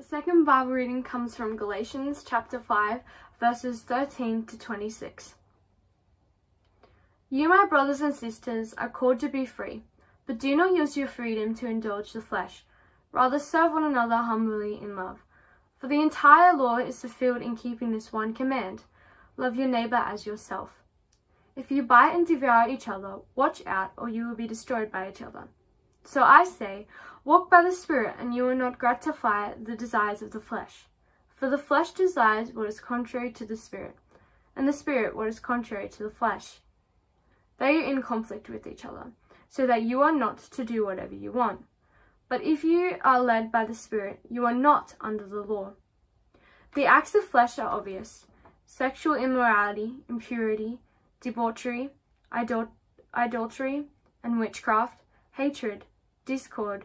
The 0.00 0.06
second 0.06 0.44
Bible 0.46 0.72
reading 0.72 1.02
comes 1.02 1.36
from 1.36 1.58
Galatians 1.58 2.24
chapter 2.26 2.58
5, 2.58 3.02
verses 3.38 3.82
13 3.82 4.46
to 4.46 4.58
26. 4.58 5.34
You, 7.28 7.50
my 7.50 7.66
brothers 7.68 8.00
and 8.00 8.14
sisters, 8.14 8.72
are 8.78 8.88
called 8.88 9.20
to 9.20 9.28
be 9.28 9.44
free, 9.44 9.82
but 10.26 10.38
do 10.38 10.56
not 10.56 10.74
use 10.74 10.96
your 10.96 11.06
freedom 11.06 11.54
to 11.56 11.66
indulge 11.66 12.14
the 12.14 12.22
flesh. 12.22 12.64
Rather, 13.12 13.38
serve 13.38 13.72
one 13.72 13.84
another 13.84 14.16
humbly 14.16 14.80
in 14.80 14.96
love. 14.96 15.18
For 15.76 15.86
the 15.86 16.00
entire 16.00 16.56
law 16.56 16.78
is 16.78 16.98
fulfilled 16.98 17.42
in 17.42 17.54
keeping 17.54 17.92
this 17.92 18.10
one 18.10 18.32
command 18.32 18.84
love 19.36 19.56
your 19.56 19.68
neighbor 19.68 19.96
as 19.96 20.24
yourself. 20.24 20.80
If 21.54 21.70
you 21.70 21.82
bite 21.82 22.14
and 22.14 22.26
devour 22.26 22.70
each 22.70 22.88
other, 22.88 23.18
watch 23.34 23.60
out, 23.66 23.92
or 23.98 24.08
you 24.08 24.26
will 24.26 24.34
be 24.34 24.48
destroyed 24.48 24.90
by 24.90 25.10
each 25.10 25.20
other. 25.20 25.48
So 26.04 26.22
I 26.22 26.44
say, 26.44 26.86
walk 27.24 27.50
by 27.50 27.62
the 27.62 27.72
Spirit, 27.72 28.16
and 28.18 28.34
you 28.34 28.44
will 28.44 28.54
not 28.54 28.78
gratify 28.78 29.54
the 29.54 29.76
desires 29.76 30.22
of 30.22 30.30
the 30.30 30.40
flesh. 30.40 30.86
For 31.34 31.48
the 31.48 31.58
flesh 31.58 31.90
desires 31.92 32.52
what 32.52 32.68
is 32.68 32.80
contrary 32.80 33.30
to 33.32 33.44
the 33.44 33.56
Spirit, 33.56 33.96
and 34.56 34.66
the 34.66 34.72
Spirit 34.72 35.16
what 35.16 35.28
is 35.28 35.40
contrary 35.40 35.88
to 35.90 36.02
the 36.02 36.10
flesh. 36.10 36.60
They 37.58 37.76
are 37.76 37.84
in 37.84 38.02
conflict 38.02 38.48
with 38.48 38.66
each 38.66 38.84
other, 38.84 39.12
so 39.48 39.66
that 39.66 39.82
you 39.82 40.02
are 40.02 40.12
not 40.12 40.38
to 40.38 40.64
do 40.64 40.84
whatever 40.84 41.14
you 41.14 41.32
want. 41.32 41.64
But 42.28 42.42
if 42.42 42.62
you 42.62 42.96
are 43.02 43.20
led 43.20 43.50
by 43.50 43.64
the 43.64 43.74
Spirit, 43.74 44.20
you 44.28 44.46
are 44.46 44.54
not 44.54 44.94
under 45.00 45.26
the 45.26 45.42
law. 45.42 45.72
The 46.74 46.86
acts 46.86 47.14
of 47.14 47.24
flesh 47.24 47.58
are 47.58 47.68
obvious 47.68 48.26
sexual 48.64 49.16
immorality, 49.16 49.96
impurity, 50.08 50.78
debauchery, 51.20 51.90
idol- 52.30 52.70
idolatry, 53.12 53.86
and 54.22 54.38
witchcraft, 54.38 55.02
hatred, 55.32 55.84
discord, 56.24 56.84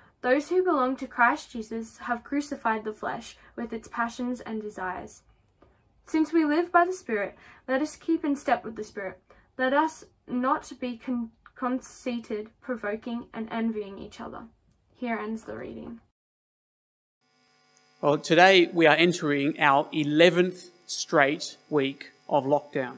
Those 0.21 0.49
who 0.49 0.63
belong 0.63 0.97
to 0.97 1.07
Christ 1.07 1.51
Jesus 1.51 1.97
have 1.99 2.23
crucified 2.23 2.83
the 2.83 2.93
flesh 2.93 3.37
with 3.55 3.73
its 3.73 3.87
passions 3.87 4.39
and 4.39 4.61
desires. 4.61 5.23
Since 6.05 6.31
we 6.31 6.45
live 6.45 6.71
by 6.71 6.85
the 6.85 6.93
Spirit, 6.93 7.35
let 7.67 7.81
us 7.81 7.95
keep 7.95 8.23
in 8.23 8.35
step 8.35 8.63
with 8.63 8.75
the 8.75 8.83
Spirit. 8.83 9.19
Let 9.57 9.73
us 9.73 10.03
not 10.27 10.71
be 10.79 10.97
con- 10.97 11.31
conceited, 11.55 12.49
provoking, 12.61 13.25
and 13.33 13.47
envying 13.51 13.97
each 13.97 14.21
other. 14.21 14.43
Here 14.93 15.17
ends 15.17 15.45
the 15.45 15.57
reading. 15.57 16.01
Well, 17.99 18.19
today 18.19 18.69
we 18.71 18.85
are 18.85 18.95
entering 18.95 19.59
our 19.59 19.85
11th 19.85 20.69
straight 20.85 21.57
week 21.69 22.11
of 22.29 22.45
lockdown. 22.45 22.97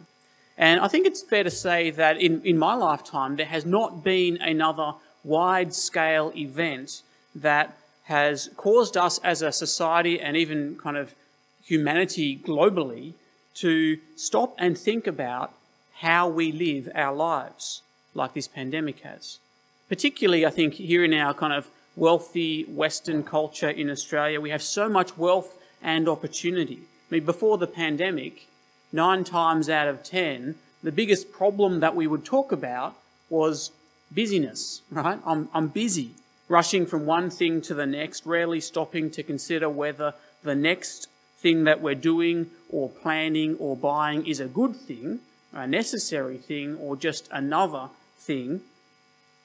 And 0.57 0.81
I 0.81 0.89
think 0.89 1.07
it's 1.07 1.21
fair 1.21 1.43
to 1.43 1.51
say 1.51 1.89
that 1.91 2.19
in, 2.19 2.41
in 2.43 2.57
my 2.57 2.73
lifetime, 2.73 3.37
there 3.37 3.45
has 3.45 3.65
not 3.65 4.03
been 4.03 4.37
another 4.41 4.95
wide 5.23 5.73
scale 5.73 6.33
event 6.35 7.01
that 7.35 7.77
has 8.03 8.49
caused 8.57 8.97
us 8.97 9.17
as 9.19 9.41
a 9.41 9.51
society 9.51 10.19
and 10.19 10.35
even 10.35 10.75
kind 10.75 10.97
of 10.97 11.15
humanity 11.63 12.37
globally 12.37 13.13
to 13.55 13.97
stop 14.15 14.55
and 14.57 14.77
think 14.77 15.07
about 15.07 15.53
how 15.99 16.27
we 16.27 16.51
live 16.51 16.89
our 16.95 17.15
lives, 17.15 17.81
like 18.13 18.33
this 18.33 18.47
pandemic 18.47 18.99
has. 19.01 19.39
Particularly, 19.87 20.45
I 20.45 20.49
think, 20.49 20.73
here 20.75 21.03
in 21.03 21.13
our 21.13 21.33
kind 21.33 21.53
of 21.53 21.67
wealthy 21.95 22.63
Western 22.63 23.23
culture 23.23 23.69
in 23.69 23.89
Australia, 23.89 24.41
we 24.41 24.49
have 24.49 24.63
so 24.63 24.89
much 24.89 25.17
wealth 25.17 25.57
and 25.81 26.09
opportunity. 26.09 26.79
I 27.09 27.15
mean, 27.15 27.25
before 27.25 27.57
the 27.57 27.67
pandemic, 27.67 28.47
nine 28.91 29.23
times 29.23 29.69
out 29.69 29.87
of 29.87 30.03
ten, 30.03 30.55
the 30.81 30.91
biggest 30.91 31.31
problem 31.31 31.79
that 31.79 31.95
we 31.95 32.07
would 32.07 32.25
talk 32.25 32.51
about 32.51 32.95
was 33.29 33.71
busyness, 34.11 34.81
right? 34.91 35.19
I'm, 35.25 35.49
I'm 35.53 35.67
busy, 35.67 36.11
rushing 36.53 36.85
from 36.85 37.07
one 37.07 37.31
thing 37.31 37.59
to 37.59 37.73
the 37.73 37.87
next, 37.87 38.27
rarely 38.27 38.61
stopping 38.61 39.09
to 39.09 39.23
consider 39.23 39.67
whether 39.67 40.13
the 40.43 40.53
next 40.53 41.07
thing 41.39 41.63
that 41.63 41.81
we're 41.81 41.95
doing 41.95 42.51
or 42.69 42.87
planning 42.89 43.55
or 43.57 43.75
buying 43.75 44.23
is 44.27 44.39
a 44.39 44.45
good 44.45 44.75
thing, 44.75 45.19
a 45.51 45.65
necessary 45.65 46.37
thing, 46.37 46.77
or 46.77 46.95
just 46.95 47.27
another 47.31 47.89
thing. 48.19 48.61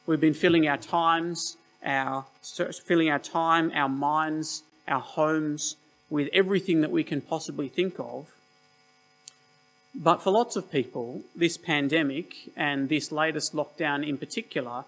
We've 0.04 0.20
been 0.20 0.34
filling 0.34 0.69
our 0.69 0.76
times, 0.76 1.56
our 1.82 2.26
filling 2.84 3.08
our 3.08 3.19
time, 3.19 3.72
our 3.75 3.88
minds, 3.88 4.62
our 4.86 5.00
homes 5.00 5.76
with 6.10 6.28
everything 6.34 6.82
that 6.82 6.90
we 6.90 7.04
can 7.04 7.22
possibly 7.22 7.69
think 7.69 7.98
of. 7.98 8.26
But 9.94 10.22
for 10.22 10.30
lots 10.30 10.56
of 10.56 10.70
people, 10.70 11.22
this 11.34 11.56
pandemic 11.56 12.34
and 12.54 12.90
this 12.90 13.10
latest 13.10 13.54
lockdown 13.54 14.06
in 14.06 14.19
particular 14.19 14.84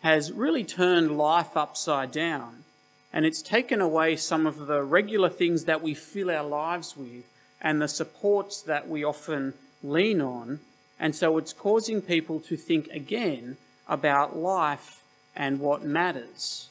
has 0.00 0.32
really 0.32 0.64
turned 0.64 1.16
life 1.16 1.56
upside 1.56 2.12
down. 2.12 2.64
And 3.12 3.26
it's 3.26 3.42
taken 3.42 3.80
away 3.80 4.16
some 4.16 4.46
of 4.46 4.66
the 4.66 4.82
regular 4.82 5.28
things 5.28 5.64
that 5.64 5.82
we 5.82 5.94
fill 5.94 6.30
our 6.30 6.44
lives 6.44 6.96
with 6.96 7.24
and 7.60 7.80
the 7.80 7.88
supports 7.88 8.62
that 8.62 8.88
we 8.88 9.04
often 9.04 9.54
lean 9.82 10.20
on. 10.20 10.60
And 10.98 11.14
so 11.14 11.36
it's 11.38 11.52
causing 11.52 12.00
people 12.02 12.40
to 12.40 12.56
think 12.56 12.88
again 12.88 13.56
about 13.88 14.36
life 14.36 15.02
and 15.34 15.60
what 15.60 15.82
matters, 15.82 16.68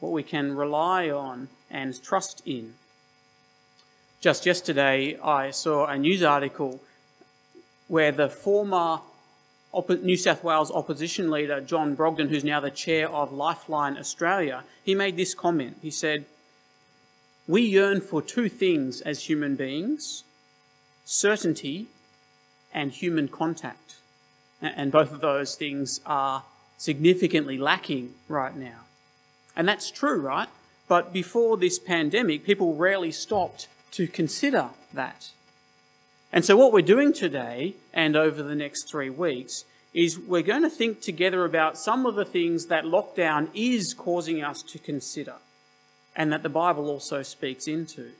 what 0.00 0.12
we 0.12 0.22
can 0.22 0.56
rely 0.56 1.10
on 1.10 1.48
and 1.70 2.02
trust 2.02 2.42
in. 2.44 2.74
Just 4.20 4.46
yesterday, 4.46 5.16
I 5.22 5.52
saw 5.52 5.86
a 5.86 5.96
news 5.96 6.22
article 6.22 6.80
where 7.86 8.12
the 8.12 8.28
former 8.28 9.00
New 9.72 10.16
South 10.16 10.42
Wales 10.42 10.70
opposition 10.70 11.30
leader, 11.30 11.60
John 11.60 11.94
Brogden, 11.94 12.28
who's 12.28 12.44
now 12.44 12.60
the 12.60 12.70
chair 12.70 13.08
of 13.08 13.32
Lifeline 13.32 13.96
Australia, 13.98 14.64
he 14.82 14.94
made 14.94 15.16
this 15.16 15.34
comment. 15.34 15.76
He 15.82 15.90
said, 15.90 16.24
We 17.46 17.62
yearn 17.62 18.00
for 18.00 18.22
two 18.22 18.48
things 18.48 19.00
as 19.02 19.28
human 19.28 19.56
beings 19.56 20.24
certainty 21.04 21.86
and 22.72 22.92
human 22.92 23.28
contact. 23.28 23.96
And 24.60 24.92
both 24.92 25.12
of 25.12 25.20
those 25.20 25.54
things 25.54 26.00
are 26.04 26.44
significantly 26.76 27.56
lacking 27.56 28.14
right 28.28 28.54
now. 28.54 28.80
And 29.56 29.66
that's 29.66 29.90
true, 29.90 30.20
right? 30.20 30.48
But 30.86 31.12
before 31.12 31.56
this 31.56 31.78
pandemic, 31.78 32.44
people 32.44 32.74
rarely 32.74 33.12
stopped 33.12 33.68
to 33.92 34.06
consider 34.06 34.70
that. 34.92 35.30
And 36.32 36.44
so, 36.44 36.56
what 36.56 36.72
we're 36.72 36.82
doing 36.82 37.12
today 37.12 37.74
and 37.92 38.16
over 38.16 38.42
the 38.42 38.54
next 38.54 38.90
three 38.90 39.10
weeks 39.10 39.64
is 39.94 40.18
we're 40.18 40.42
going 40.42 40.62
to 40.62 40.70
think 40.70 41.00
together 41.00 41.44
about 41.44 41.78
some 41.78 42.04
of 42.04 42.14
the 42.14 42.24
things 42.24 42.66
that 42.66 42.84
lockdown 42.84 43.48
is 43.54 43.94
causing 43.94 44.44
us 44.44 44.62
to 44.62 44.78
consider 44.78 45.34
and 46.14 46.32
that 46.32 46.42
the 46.42 46.48
Bible 46.48 46.88
also 46.90 47.22
speaks 47.22 47.66
into. 47.66 48.10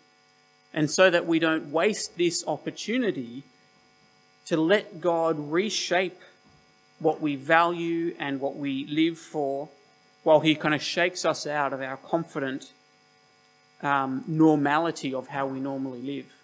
And 0.72 0.90
so 0.90 1.10
that 1.10 1.26
we 1.26 1.38
don't 1.38 1.70
waste 1.70 2.16
this 2.16 2.42
opportunity 2.46 3.42
to 4.46 4.56
let 4.56 5.00
God 5.00 5.52
reshape 5.52 6.18
what 7.00 7.20
we 7.20 7.36
value 7.36 8.14
and 8.18 8.40
what 8.40 8.56
we 8.56 8.86
live 8.86 9.18
for 9.18 9.68
while 10.22 10.40
He 10.40 10.54
kind 10.54 10.74
of 10.74 10.82
shakes 10.82 11.24
us 11.24 11.46
out 11.46 11.72
of 11.72 11.82
our 11.82 11.96
confident 11.98 12.72
um, 13.82 14.24
normality 14.26 15.12
of 15.12 15.28
how 15.28 15.46
we 15.46 15.60
normally 15.60 16.00
live. 16.00 16.37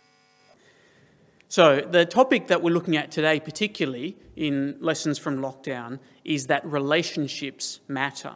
So, 1.57 1.83
the 1.89 2.05
topic 2.05 2.49
that 2.49 2.63
we're 2.63 2.75
looking 2.75 2.97
at 2.97 3.13
today, 3.13 3.39
particularly 3.39 4.17
in 4.35 4.77
lessons 4.81 5.21
from 5.21 5.39
lockdown, 5.39 6.01
is 6.25 6.49
that 6.49 6.67
relationships 6.67 7.79
matter. 7.87 8.35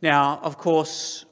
Now, 0.00 0.38
of 0.44 0.58
course, 0.58 1.24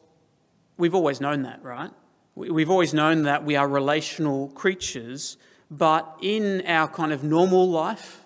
we've 0.76 0.96
always 0.96 1.20
known 1.20 1.42
that, 1.42 1.62
right? 1.62 1.92
We've 2.34 2.68
always 2.68 2.92
known 2.92 3.22
that 3.22 3.44
we 3.44 3.54
are 3.54 3.68
relational 3.68 4.48
creatures, 4.48 5.36
but 5.70 6.16
in 6.20 6.66
our 6.66 6.88
kind 6.88 7.12
of 7.12 7.22
normal 7.22 7.70
life, 7.70 8.24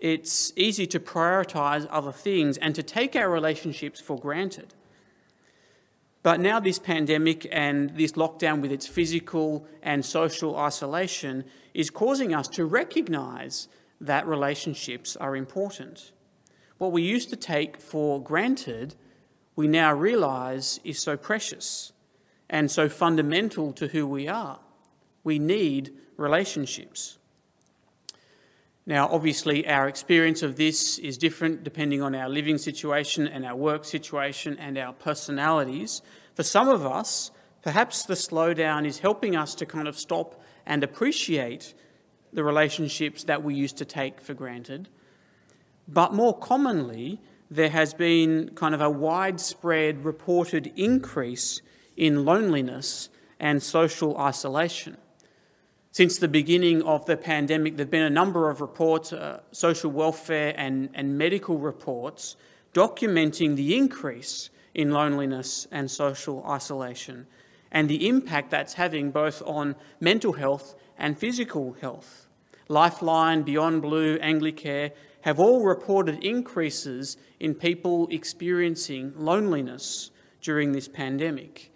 it's 0.00 0.52
easy 0.56 0.86
to 0.88 1.00
prioritize 1.00 1.86
other 1.88 2.12
things 2.12 2.58
and 2.58 2.74
to 2.74 2.82
take 2.82 3.16
our 3.16 3.30
relationships 3.30 4.02
for 4.02 4.18
granted. 4.18 4.74
But 6.24 6.40
now, 6.40 6.58
this 6.58 6.78
pandemic 6.78 7.46
and 7.52 7.90
this 7.98 8.12
lockdown 8.12 8.62
with 8.62 8.72
its 8.72 8.86
physical 8.86 9.66
and 9.82 10.02
social 10.02 10.56
isolation 10.56 11.44
is 11.74 11.90
causing 11.90 12.34
us 12.34 12.48
to 12.48 12.64
recognize 12.64 13.68
that 14.00 14.26
relationships 14.26 15.16
are 15.16 15.36
important. 15.36 16.12
What 16.78 16.92
we 16.92 17.02
used 17.02 17.28
to 17.28 17.36
take 17.36 17.76
for 17.76 18.22
granted, 18.22 18.94
we 19.54 19.68
now 19.68 19.92
realize 19.92 20.80
is 20.82 20.98
so 20.98 21.18
precious 21.18 21.92
and 22.48 22.70
so 22.70 22.88
fundamental 22.88 23.74
to 23.74 23.88
who 23.88 24.06
we 24.06 24.26
are. 24.26 24.60
We 25.24 25.38
need 25.38 25.92
relationships. 26.16 27.18
Now, 28.86 29.08
obviously, 29.10 29.66
our 29.66 29.88
experience 29.88 30.42
of 30.42 30.56
this 30.56 30.98
is 30.98 31.16
different 31.16 31.64
depending 31.64 32.02
on 32.02 32.14
our 32.14 32.28
living 32.28 32.58
situation 32.58 33.26
and 33.26 33.44
our 33.44 33.56
work 33.56 33.84
situation 33.84 34.58
and 34.58 34.76
our 34.76 34.92
personalities. 34.92 36.02
For 36.34 36.42
some 36.42 36.68
of 36.68 36.84
us, 36.84 37.30
perhaps 37.62 38.04
the 38.04 38.14
slowdown 38.14 38.84
is 38.84 38.98
helping 38.98 39.36
us 39.36 39.54
to 39.56 39.66
kind 39.66 39.88
of 39.88 39.98
stop 39.98 40.42
and 40.66 40.84
appreciate 40.84 41.72
the 42.34 42.44
relationships 42.44 43.24
that 43.24 43.42
we 43.42 43.54
used 43.54 43.78
to 43.78 43.86
take 43.86 44.20
for 44.20 44.34
granted. 44.34 44.90
But 45.88 46.12
more 46.12 46.36
commonly, 46.36 47.22
there 47.50 47.70
has 47.70 47.94
been 47.94 48.50
kind 48.54 48.74
of 48.74 48.82
a 48.82 48.90
widespread 48.90 50.04
reported 50.04 50.72
increase 50.76 51.62
in 51.96 52.26
loneliness 52.26 53.08
and 53.40 53.62
social 53.62 54.18
isolation. 54.18 54.98
Since 55.94 56.18
the 56.18 56.26
beginning 56.26 56.82
of 56.82 57.06
the 57.06 57.16
pandemic, 57.16 57.76
there 57.76 57.84
have 57.84 57.90
been 57.92 58.02
a 58.02 58.10
number 58.10 58.50
of 58.50 58.60
reports, 58.60 59.12
uh, 59.12 59.42
social 59.52 59.92
welfare 59.92 60.52
and, 60.56 60.88
and 60.92 61.16
medical 61.16 61.56
reports, 61.56 62.34
documenting 62.72 63.54
the 63.54 63.76
increase 63.76 64.50
in 64.74 64.90
loneliness 64.90 65.68
and 65.70 65.88
social 65.88 66.44
isolation 66.48 67.28
and 67.70 67.88
the 67.88 68.08
impact 68.08 68.50
that's 68.50 68.74
having 68.74 69.12
both 69.12 69.40
on 69.46 69.76
mental 70.00 70.32
health 70.32 70.74
and 70.98 71.16
physical 71.16 71.76
health. 71.80 72.26
Lifeline, 72.66 73.44
Beyond 73.44 73.80
Blue, 73.80 74.18
Anglicare 74.18 74.90
have 75.20 75.38
all 75.38 75.62
reported 75.62 76.24
increases 76.24 77.16
in 77.38 77.54
people 77.54 78.08
experiencing 78.10 79.12
loneliness 79.16 80.10
during 80.42 80.72
this 80.72 80.88
pandemic. 80.88 81.70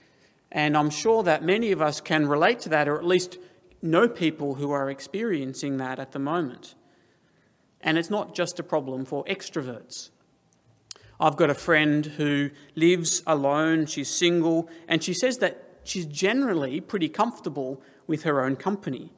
And 0.51 0.77
I'm 0.77 0.91
sure 0.91 1.23
that 1.23 1.45
many 1.45 1.71
of 1.71 1.81
us 1.81 2.01
can 2.01 2.27
relate 2.27 2.59
to 2.61 2.69
that, 2.71 2.89
or 2.89 2.99
at 2.99 3.05
least 3.05 3.39
know 3.83 4.09
people 4.09 4.55
who 4.55 4.71
are 4.71 4.91
experiencing 4.91 5.77
that 5.79 5.99
at 5.99 6.13
the 6.13 6.19
moment. 6.19 6.75
And 7.81 7.97
it's 7.97 8.11
not 8.11 8.35
just 8.35 8.59
a 8.59 8.63
problem 8.63 9.05
for 9.05 9.25
extroverts. 9.25 10.11
I've 11.21 11.37
got 11.37 11.51
a 11.51 11.55
friend 11.55 12.07
who 12.07 12.51
lives 12.75 13.23
alone, 13.27 13.87
she's 13.87 14.09
single, 14.09 14.69
and 14.87 15.03
she 15.03 15.13
says 15.13 15.39
that 15.39 15.81
she's 15.83 16.07
generally 16.07 16.81
pretty 16.81 17.09
comfortable 17.09 17.83
with 18.07 18.23
her 18.23 18.45
own 18.45 18.57
company. 18.57 19.13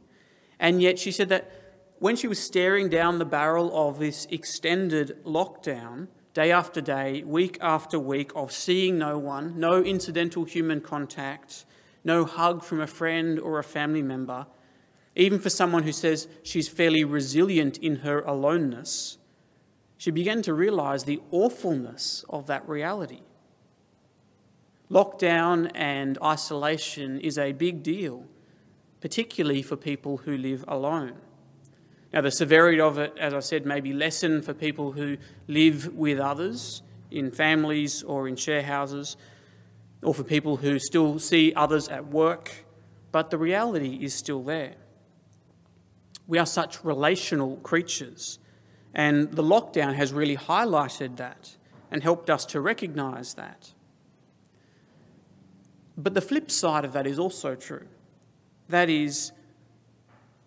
And 0.59 0.81
yet 0.81 0.99
she 0.99 1.11
said 1.11 1.29
that 1.29 1.51
when 1.99 2.17
she 2.17 2.27
was 2.27 2.39
staring 2.39 2.89
down 2.89 3.19
the 3.19 3.27
barrel 3.27 3.71
of 3.75 3.99
this 3.99 4.27
extended 4.31 5.23
lockdown, 5.25 6.09
day 6.33 6.51
after 6.51 6.81
day, 6.81 7.23
week 7.25 7.59
after 7.61 7.99
week, 7.99 8.33
of 8.35 8.53
seeing 8.53 8.99
no 8.99 9.19
one, 9.19 9.59
no 9.59 9.83
incidental 9.83 10.45
human 10.45 10.81
contact, 10.81 11.67
no 12.05 12.25
hug 12.25 12.63
from 12.65 12.81
a 12.81 12.87
friend 12.87 13.39
or 13.39 13.59
a 13.59 13.65
family 13.65 14.03
member, 14.03 14.47
even 15.17 15.39
for 15.39 15.51
someone 15.51 15.83
who 15.83 15.93
says 15.93 16.29
she's 16.43 16.69
fairly 16.69 17.05
resilient 17.05 17.79
in 17.79 17.97
her 17.97 18.21
aloneness, 18.21 19.19
she 19.97 20.11
began 20.11 20.41
to 20.43 20.55
realize 20.55 21.05
the 21.05 21.21
awfulness 21.31 22.25
of 22.29 22.47
that 22.47 22.67
reality. 22.69 23.21
Lockdown 24.91 25.71
and 25.75 26.19
isolation 26.23 27.21
is 27.21 27.39
a 27.39 27.53
big 27.53 27.83
deal, 27.83 28.25
particularly 29.01 29.63
for 29.63 29.77
people 29.77 30.17
who 30.19 30.37
live 30.37 30.65
alone. 30.67 31.15
Now, 32.13 32.23
the 32.23 32.31
severity 32.31 32.81
of 32.81 32.99
it, 32.99 33.17
as 33.19 33.35
I 33.35 33.41
said, 33.41 33.67
may 33.67 33.81
be 33.81 33.93
lessened 33.93 34.45
for 34.45 34.53
people 34.53 34.93
who 34.93 35.17
live 35.47 35.95
with 35.95 36.19
others 36.19 36.83
in 37.11 37.31
families 37.31 38.03
or 38.03 38.27
in 38.27 38.35
share 38.35 38.63
houses, 38.63 39.17
or 40.03 40.15
for 40.15 40.25
people 40.25 40.57
who 40.57 40.79
still 40.79 41.19
see 41.19 41.53
others 41.55 41.89
at 41.89 42.07
work, 42.07 42.65
but 43.13 43.31
the 43.31 43.39
reality 43.39 43.99
is 44.01 44.15
still 44.15 44.43
there. 44.43 44.75
We 46.27 46.39
are 46.39 46.47
such 46.47 46.85
relational 46.85 47.57
creatures, 47.57 48.39
and 48.95 49.33
the 49.33 49.43
lockdown 49.43 49.95
has 49.95 50.13
really 50.13 50.37
highlighted 50.37 51.17
that 51.17 51.57
and 51.91 52.03
helped 52.03 52.31
us 52.31 52.45
to 52.47 52.61
recognise 52.61 53.35
that. 53.35 53.73
But 55.97 56.15
the 56.15 56.21
flip 56.21 56.51
side 56.51 56.85
of 56.85 56.93
that 56.93 57.07
is 57.07 57.19
also 57.19 57.55
true. 57.55 57.87
That 58.69 58.89
is, 58.89 59.33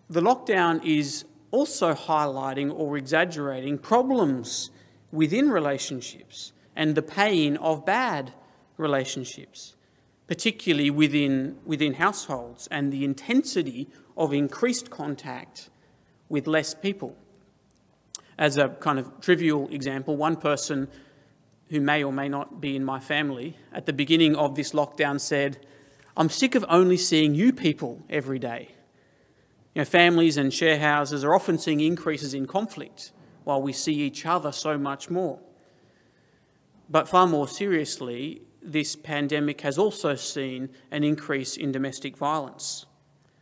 the 0.08 0.20
lockdown 0.20 0.84
is 0.84 1.26
also 1.50 1.94
highlighting 1.94 2.72
or 2.74 2.96
exaggerating 2.96 3.78
problems 3.78 4.70
within 5.12 5.48
relationships 5.50 6.52
and 6.74 6.94
the 6.94 7.02
pain 7.02 7.56
of 7.58 7.86
bad 7.86 8.32
relationships, 8.76 9.74
particularly 10.26 10.90
within, 10.90 11.56
within 11.64 11.94
households, 11.94 12.66
and 12.70 12.92
the 12.92 13.04
intensity 13.04 13.88
of 14.16 14.32
increased 14.32 14.90
contact 14.90 15.70
with 16.28 16.46
less 16.46 16.74
people. 16.74 17.16
As 18.38 18.58
a 18.58 18.68
kind 18.68 18.98
of 18.98 19.20
trivial 19.20 19.68
example, 19.70 20.16
one 20.16 20.36
person 20.36 20.88
who 21.68 21.80
may 21.80 22.02
or 22.02 22.12
may 22.12 22.28
not 22.28 22.60
be 22.60 22.76
in 22.76 22.84
my 22.84 23.00
family 23.00 23.56
at 23.72 23.86
the 23.86 23.92
beginning 23.92 24.36
of 24.36 24.54
this 24.54 24.72
lockdown 24.72 25.20
said, 25.20 25.64
I'm 26.16 26.28
sick 26.28 26.54
of 26.54 26.64
only 26.68 26.96
seeing 26.96 27.34
you 27.34 27.52
people 27.52 28.02
every 28.08 28.38
day. 28.38 28.70
You 29.74 29.80
know, 29.80 29.84
families 29.84 30.36
and 30.36 30.54
share 30.54 30.78
houses 30.78 31.24
are 31.24 31.34
often 31.34 31.58
seeing 31.58 31.80
increases 31.80 32.34
in 32.34 32.46
conflict 32.46 33.10
while 33.42 33.60
we 33.60 33.72
see 33.72 33.94
each 33.94 34.24
other 34.24 34.52
so 34.52 34.78
much 34.78 35.10
more. 35.10 35.40
But 36.88 37.08
far 37.08 37.26
more 37.26 37.48
seriously, 37.48 38.42
this 38.64 38.96
pandemic 38.96 39.60
has 39.60 39.78
also 39.78 40.14
seen 40.14 40.70
an 40.90 41.04
increase 41.04 41.56
in 41.56 41.70
domestic 41.70 42.16
violence. 42.16 42.86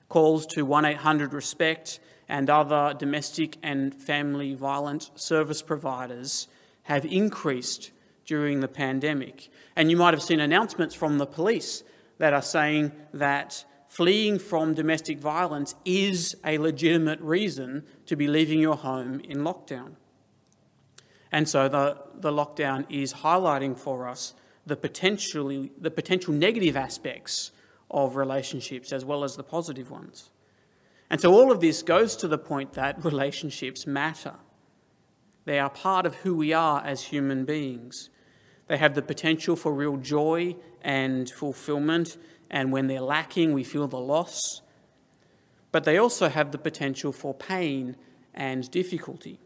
Calls 0.08 0.46
to 0.46 0.64
1 0.66 0.84
800 0.84 1.32
RESPECT 1.32 2.00
and 2.28 2.50
other 2.50 2.94
domestic 2.98 3.56
and 3.62 3.94
family 3.94 4.54
violence 4.54 5.10
service 5.14 5.62
providers 5.62 6.48
have 6.84 7.04
increased 7.04 7.92
during 8.26 8.60
the 8.60 8.68
pandemic. 8.68 9.48
And 9.76 9.90
you 9.90 9.96
might 9.96 10.14
have 10.14 10.22
seen 10.22 10.40
announcements 10.40 10.94
from 10.94 11.18
the 11.18 11.26
police 11.26 11.82
that 12.18 12.32
are 12.32 12.42
saying 12.42 12.92
that 13.12 13.64
fleeing 13.88 14.38
from 14.38 14.74
domestic 14.74 15.18
violence 15.18 15.74
is 15.84 16.34
a 16.44 16.58
legitimate 16.58 17.20
reason 17.20 17.84
to 18.06 18.16
be 18.16 18.26
leaving 18.26 18.60
your 18.60 18.76
home 18.76 19.20
in 19.20 19.38
lockdown. 19.38 19.96
And 21.30 21.48
so 21.48 21.68
the, 21.68 21.98
the 22.14 22.30
lockdown 22.30 22.86
is 22.90 23.14
highlighting 23.14 23.76
for 23.76 24.08
us 24.08 24.34
the 24.66 24.76
potentially 24.76 25.72
the 25.80 25.90
potential 25.90 26.32
negative 26.32 26.76
aspects 26.76 27.52
of 27.90 28.16
relationships 28.16 28.92
as 28.92 29.04
well 29.04 29.24
as 29.24 29.36
the 29.36 29.42
positive 29.42 29.90
ones. 29.90 30.30
And 31.10 31.20
so 31.20 31.32
all 31.32 31.52
of 31.52 31.60
this 31.60 31.82
goes 31.82 32.16
to 32.16 32.28
the 32.28 32.38
point 32.38 32.72
that 32.72 33.04
relationships 33.04 33.86
matter. 33.86 34.34
They 35.44 35.58
are 35.58 35.68
part 35.68 36.06
of 36.06 36.14
who 36.16 36.34
we 36.34 36.52
are 36.52 36.82
as 36.82 37.02
human 37.02 37.44
beings. 37.44 38.08
They 38.68 38.78
have 38.78 38.94
the 38.94 39.02
potential 39.02 39.56
for 39.56 39.74
real 39.74 39.96
joy 39.96 40.56
and 40.80 41.28
fulfillment, 41.28 42.16
and 42.48 42.72
when 42.72 42.86
they're 42.86 43.00
lacking, 43.00 43.52
we 43.52 43.64
feel 43.64 43.88
the 43.88 43.98
loss. 43.98 44.62
But 45.72 45.84
they 45.84 45.98
also 45.98 46.28
have 46.28 46.52
the 46.52 46.58
potential 46.58 47.12
for 47.12 47.34
pain 47.34 47.96
and 48.34 48.70
difficulty. 48.70 49.40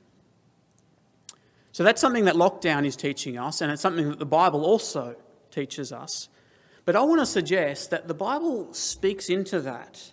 So 1.77 1.85
that's 1.85 2.01
something 2.01 2.25
that 2.25 2.37
lockdown 2.37 2.87
is 2.87 2.97
teaching 2.97 3.37
us, 3.37 3.61
and 3.61 3.71
it's 3.71 3.83
something 3.83 4.09
that 4.09 4.19
the 4.19 4.25
Bible 4.25 4.65
also 4.65 5.15
teaches 5.51 5.93
us. 5.93 6.31
But 6.87 6.97
I 6.97 7.03
want 7.03 7.21
to 7.21 7.27
suggest 7.27 7.91
that 7.91 8.09
the 8.09 8.15
Bible 8.15 8.73
speaks 8.73 9.29
into 9.29 9.61
that, 9.61 10.11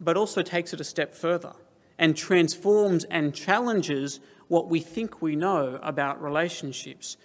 but 0.00 0.16
also 0.16 0.42
takes 0.42 0.72
it 0.72 0.80
a 0.80 0.84
step 0.84 1.14
further 1.14 1.52
and 1.98 2.16
transforms 2.16 3.04
and 3.04 3.32
challenges 3.32 4.18
what 4.48 4.68
we 4.68 4.80
think 4.80 5.22
we 5.22 5.36
know 5.36 5.78
about 5.84 6.20
relationships 6.20 7.16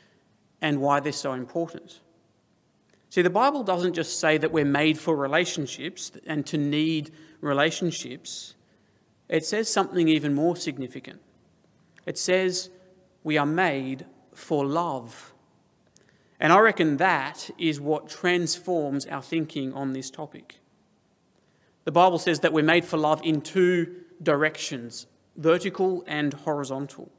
and 0.61 0.79
why 0.79 0.99
they're 0.99 1.11
so 1.11 1.33
important. 1.33 1.99
See, 3.09 3.23
the 3.23 3.31
Bible 3.31 3.63
doesn't 3.63 3.93
just 3.93 4.19
say 4.19 4.37
that 4.37 4.51
we're 4.51 4.65
made 4.65 4.99
for 4.99 5.15
relationships 5.15 6.11
and 6.27 6.45
to 6.45 6.59
need 6.59 7.09
relationships, 7.39 8.53
it 9.29 9.43
says 9.45 9.67
something 9.67 10.07
even 10.07 10.35
more 10.35 10.55
significant. 10.55 11.21
It 12.05 12.19
says 12.19 12.69
we 13.23 13.37
are 13.37 13.45
made 13.45 14.05
for 14.33 14.65
love. 14.65 15.33
And 16.39 16.51
I 16.51 16.59
reckon 16.59 16.97
that 16.97 17.49
is 17.57 17.79
what 17.79 18.09
transforms 18.09 19.05
our 19.05 19.21
thinking 19.21 19.73
on 19.73 19.93
this 19.93 20.09
topic. 20.09 20.59
The 21.83 21.91
Bible 21.91 22.19
says 22.19 22.39
that 22.39 22.53
we're 22.53 22.63
made 22.63 22.85
for 22.85 22.97
love 22.97 23.21
in 23.23 23.41
two 23.41 23.95
directions 24.21 25.07
vertical 25.37 26.03
and 26.07 26.33
horizontal. 26.33 27.09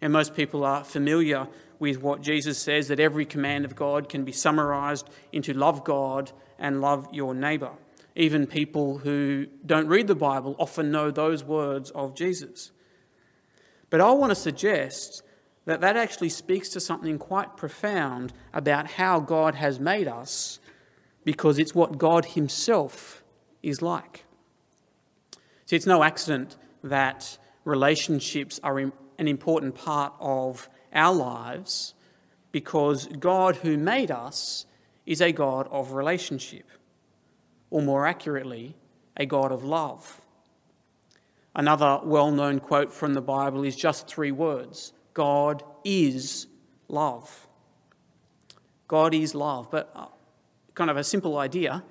And 0.00 0.12
most 0.12 0.34
people 0.34 0.64
are 0.64 0.84
familiar 0.84 1.48
with 1.78 2.00
what 2.00 2.22
Jesus 2.22 2.58
says 2.58 2.88
that 2.88 3.00
every 3.00 3.24
command 3.24 3.64
of 3.64 3.74
God 3.74 4.08
can 4.08 4.24
be 4.24 4.32
summarized 4.32 5.08
into 5.32 5.52
love 5.52 5.84
God 5.84 6.32
and 6.58 6.80
love 6.80 7.08
your 7.12 7.34
neighbor. 7.34 7.72
Even 8.14 8.46
people 8.46 8.98
who 8.98 9.46
don't 9.64 9.88
read 9.88 10.06
the 10.06 10.14
Bible 10.14 10.56
often 10.58 10.90
know 10.90 11.10
those 11.10 11.44
words 11.44 11.90
of 11.90 12.14
Jesus. 12.14 12.72
But 13.90 14.00
I 14.00 14.10
want 14.10 14.30
to 14.30 14.36
suggest 14.36 15.22
that 15.68 15.82
that 15.82 15.98
actually 15.98 16.30
speaks 16.30 16.70
to 16.70 16.80
something 16.80 17.18
quite 17.18 17.58
profound 17.58 18.32
about 18.54 18.92
how 18.92 19.20
God 19.20 19.54
has 19.54 19.78
made 19.78 20.08
us 20.08 20.60
because 21.24 21.58
it's 21.58 21.74
what 21.74 21.98
God 21.98 22.24
Himself 22.24 23.22
is 23.62 23.82
like. 23.82 24.24
See, 25.66 25.76
it's 25.76 25.84
no 25.84 26.02
accident 26.02 26.56
that 26.82 27.36
relationships 27.66 28.58
are 28.64 28.78
an 28.78 28.92
important 29.18 29.74
part 29.74 30.14
of 30.18 30.70
our 30.94 31.14
lives 31.14 31.92
because 32.50 33.06
God, 33.06 33.56
who 33.56 33.76
made 33.76 34.10
us, 34.10 34.64
is 35.04 35.20
a 35.20 35.32
God 35.32 35.68
of 35.70 35.92
relationship, 35.92 36.64
or 37.68 37.82
more 37.82 38.06
accurately, 38.06 38.74
a 39.18 39.26
God 39.26 39.52
of 39.52 39.64
love. 39.64 40.22
Another 41.54 42.00
well 42.04 42.30
known 42.30 42.58
quote 42.58 42.90
from 42.90 43.12
the 43.12 43.20
Bible 43.20 43.64
is 43.64 43.76
just 43.76 44.08
three 44.08 44.32
words 44.32 44.94
God 45.18 45.64
is 45.84 46.46
love. 46.86 47.48
God 48.86 49.12
is 49.14 49.34
love. 49.34 49.68
But 49.68 49.90
uh, 49.96 50.06
kind 50.74 50.90
of 50.90 50.96
a 50.96 51.02
simple 51.02 51.38
idea. 51.38 51.82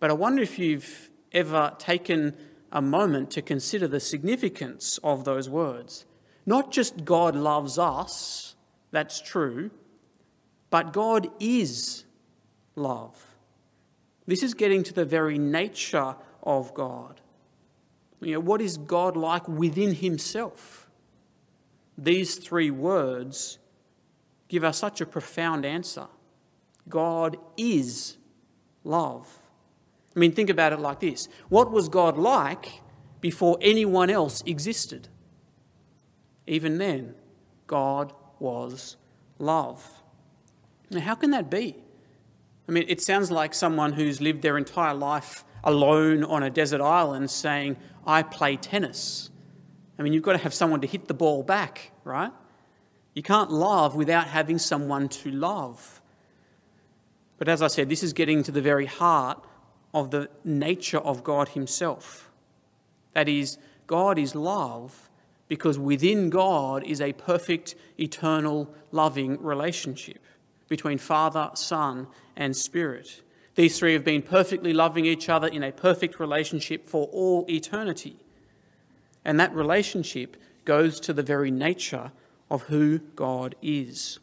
But 0.00 0.10
I 0.10 0.12
wonder 0.12 0.42
if 0.42 0.58
you've 0.58 1.08
ever 1.32 1.74
taken 1.78 2.36
a 2.70 2.82
moment 2.82 3.30
to 3.30 3.40
consider 3.40 3.88
the 3.88 4.00
significance 4.00 4.98
of 5.02 5.24
those 5.24 5.48
words. 5.48 6.04
Not 6.44 6.72
just 6.72 7.06
God 7.06 7.34
loves 7.34 7.78
us, 7.78 8.54
that's 8.90 9.22
true, 9.22 9.70
but 10.68 10.92
God 10.92 11.30
is 11.40 12.04
love. 12.76 13.16
This 14.26 14.42
is 14.42 14.52
getting 14.52 14.82
to 14.82 14.92
the 14.92 15.06
very 15.06 15.38
nature 15.38 16.16
of 16.42 16.74
God. 16.74 17.22
You 18.20 18.34
know, 18.34 18.40
what 18.40 18.60
is 18.60 18.76
God 18.76 19.16
like 19.16 19.48
within 19.48 19.94
himself? 19.94 20.84
These 21.96 22.36
three 22.36 22.70
words 22.70 23.58
give 24.48 24.64
us 24.64 24.78
such 24.78 25.00
a 25.00 25.06
profound 25.06 25.64
answer. 25.64 26.06
God 26.88 27.36
is 27.56 28.16
love. 28.82 29.40
I 30.14 30.18
mean, 30.18 30.32
think 30.32 30.50
about 30.50 30.72
it 30.72 30.80
like 30.80 31.00
this 31.00 31.28
What 31.48 31.70
was 31.70 31.88
God 31.88 32.16
like 32.16 32.80
before 33.20 33.58
anyone 33.60 34.10
else 34.10 34.42
existed? 34.46 35.08
Even 36.46 36.78
then, 36.78 37.14
God 37.66 38.12
was 38.38 38.96
love. 39.38 40.02
Now, 40.90 41.00
how 41.00 41.14
can 41.14 41.30
that 41.30 41.50
be? 41.50 41.76
I 42.68 42.72
mean, 42.72 42.84
it 42.88 43.00
sounds 43.00 43.30
like 43.30 43.54
someone 43.54 43.92
who's 43.92 44.20
lived 44.20 44.42
their 44.42 44.58
entire 44.58 44.94
life 44.94 45.44
alone 45.62 46.24
on 46.24 46.42
a 46.42 46.50
desert 46.50 46.80
island 46.80 47.30
saying, 47.30 47.76
I 48.06 48.22
play 48.22 48.56
tennis. 48.56 49.30
I 49.98 50.02
mean, 50.02 50.12
you've 50.12 50.22
got 50.22 50.32
to 50.32 50.38
have 50.38 50.54
someone 50.54 50.80
to 50.80 50.86
hit 50.86 51.08
the 51.08 51.14
ball 51.14 51.42
back, 51.42 51.92
right? 52.02 52.32
You 53.14 53.22
can't 53.22 53.50
love 53.50 53.94
without 53.94 54.26
having 54.26 54.58
someone 54.58 55.08
to 55.08 55.30
love. 55.30 56.00
But 57.38 57.48
as 57.48 57.62
I 57.62 57.68
said, 57.68 57.88
this 57.88 58.02
is 58.02 58.12
getting 58.12 58.42
to 58.44 58.52
the 58.52 58.62
very 58.62 58.86
heart 58.86 59.44
of 59.92 60.10
the 60.10 60.28
nature 60.44 60.98
of 60.98 61.22
God 61.22 61.50
Himself. 61.50 62.30
That 63.12 63.28
is, 63.28 63.58
God 63.86 64.18
is 64.18 64.34
love 64.34 65.10
because 65.46 65.78
within 65.78 66.30
God 66.30 66.82
is 66.84 67.00
a 67.00 67.12
perfect, 67.12 67.76
eternal, 67.98 68.74
loving 68.90 69.40
relationship 69.40 70.18
between 70.68 70.98
Father, 70.98 71.50
Son, 71.54 72.08
and 72.36 72.56
Spirit. 72.56 73.22
These 73.54 73.78
three 73.78 73.92
have 73.92 74.04
been 74.04 74.22
perfectly 74.22 74.72
loving 74.72 75.06
each 75.06 75.28
other 75.28 75.46
in 75.46 75.62
a 75.62 75.70
perfect 75.70 76.18
relationship 76.18 76.88
for 76.88 77.06
all 77.12 77.44
eternity. 77.48 78.16
And 79.24 79.40
that 79.40 79.54
relationship 79.54 80.36
goes 80.64 81.00
to 81.00 81.12
the 81.12 81.22
very 81.22 81.50
nature 81.50 82.12
of 82.50 82.62
who 82.62 82.98
God 82.98 83.54
is. 83.62 84.18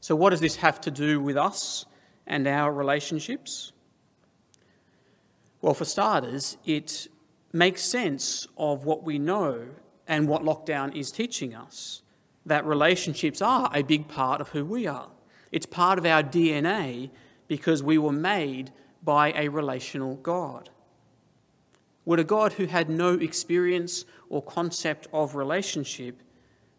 So, 0.00 0.16
what 0.16 0.30
does 0.30 0.40
this 0.40 0.56
have 0.56 0.80
to 0.82 0.90
do 0.90 1.20
with 1.20 1.36
us 1.36 1.86
and 2.26 2.46
our 2.48 2.72
relationships? 2.72 3.72
Well, 5.60 5.74
for 5.74 5.84
starters, 5.84 6.56
it 6.64 7.06
makes 7.52 7.82
sense 7.82 8.48
of 8.56 8.84
what 8.84 9.04
we 9.04 9.18
know 9.18 9.66
and 10.08 10.26
what 10.26 10.42
lockdown 10.42 10.96
is 10.96 11.12
teaching 11.12 11.54
us 11.54 12.02
that 12.44 12.66
relationships 12.66 13.40
are 13.40 13.70
a 13.72 13.82
big 13.82 14.08
part 14.08 14.40
of 14.40 14.48
who 14.48 14.64
we 14.64 14.86
are. 14.86 15.10
It's 15.52 15.66
part 15.66 15.98
of 15.98 16.06
our 16.06 16.22
DNA 16.22 17.10
because 17.46 17.82
we 17.82 17.98
were 17.98 18.12
made 18.12 18.72
by 19.02 19.32
a 19.32 19.48
relational 19.48 20.16
God. 20.16 20.70
Would 22.04 22.18
a 22.18 22.24
God 22.24 22.54
who 22.54 22.66
had 22.66 22.90
no 22.90 23.14
experience 23.14 24.04
or 24.28 24.42
concept 24.42 25.06
of 25.12 25.34
relationship 25.34 26.22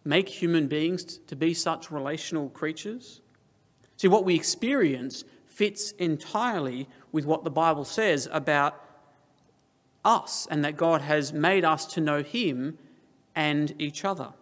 make 0.04 0.28
human 0.28 0.68
beings 0.68 1.20
to 1.28 1.36
be 1.36 1.54
such 1.54 1.92
relational 1.92 2.50
creatures? 2.50 3.22
See, 3.98 4.08
what 4.08 4.26
we 4.26 4.36
experience 4.36 5.24
fits 5.46 5.92
entirely 5.92 6.90
with 7.12 7.26
what 7.26 7.44
the 7.44 7.52
Bible 7.52 7.86
says 7.86 8.28
about 8.32 8.84
us 10.04 10.48
and 10.52 10.66
that 10.66 10.76
God 10.76 11.02
has 11.02 11.32
made 11.32 11.64
us 11.64 11.86
to 11.94 12.02
know 12.02 12.22
Him 12.22 12.78
and 13.36 13.74
each 13.80 14.04
other. 14.04 14.34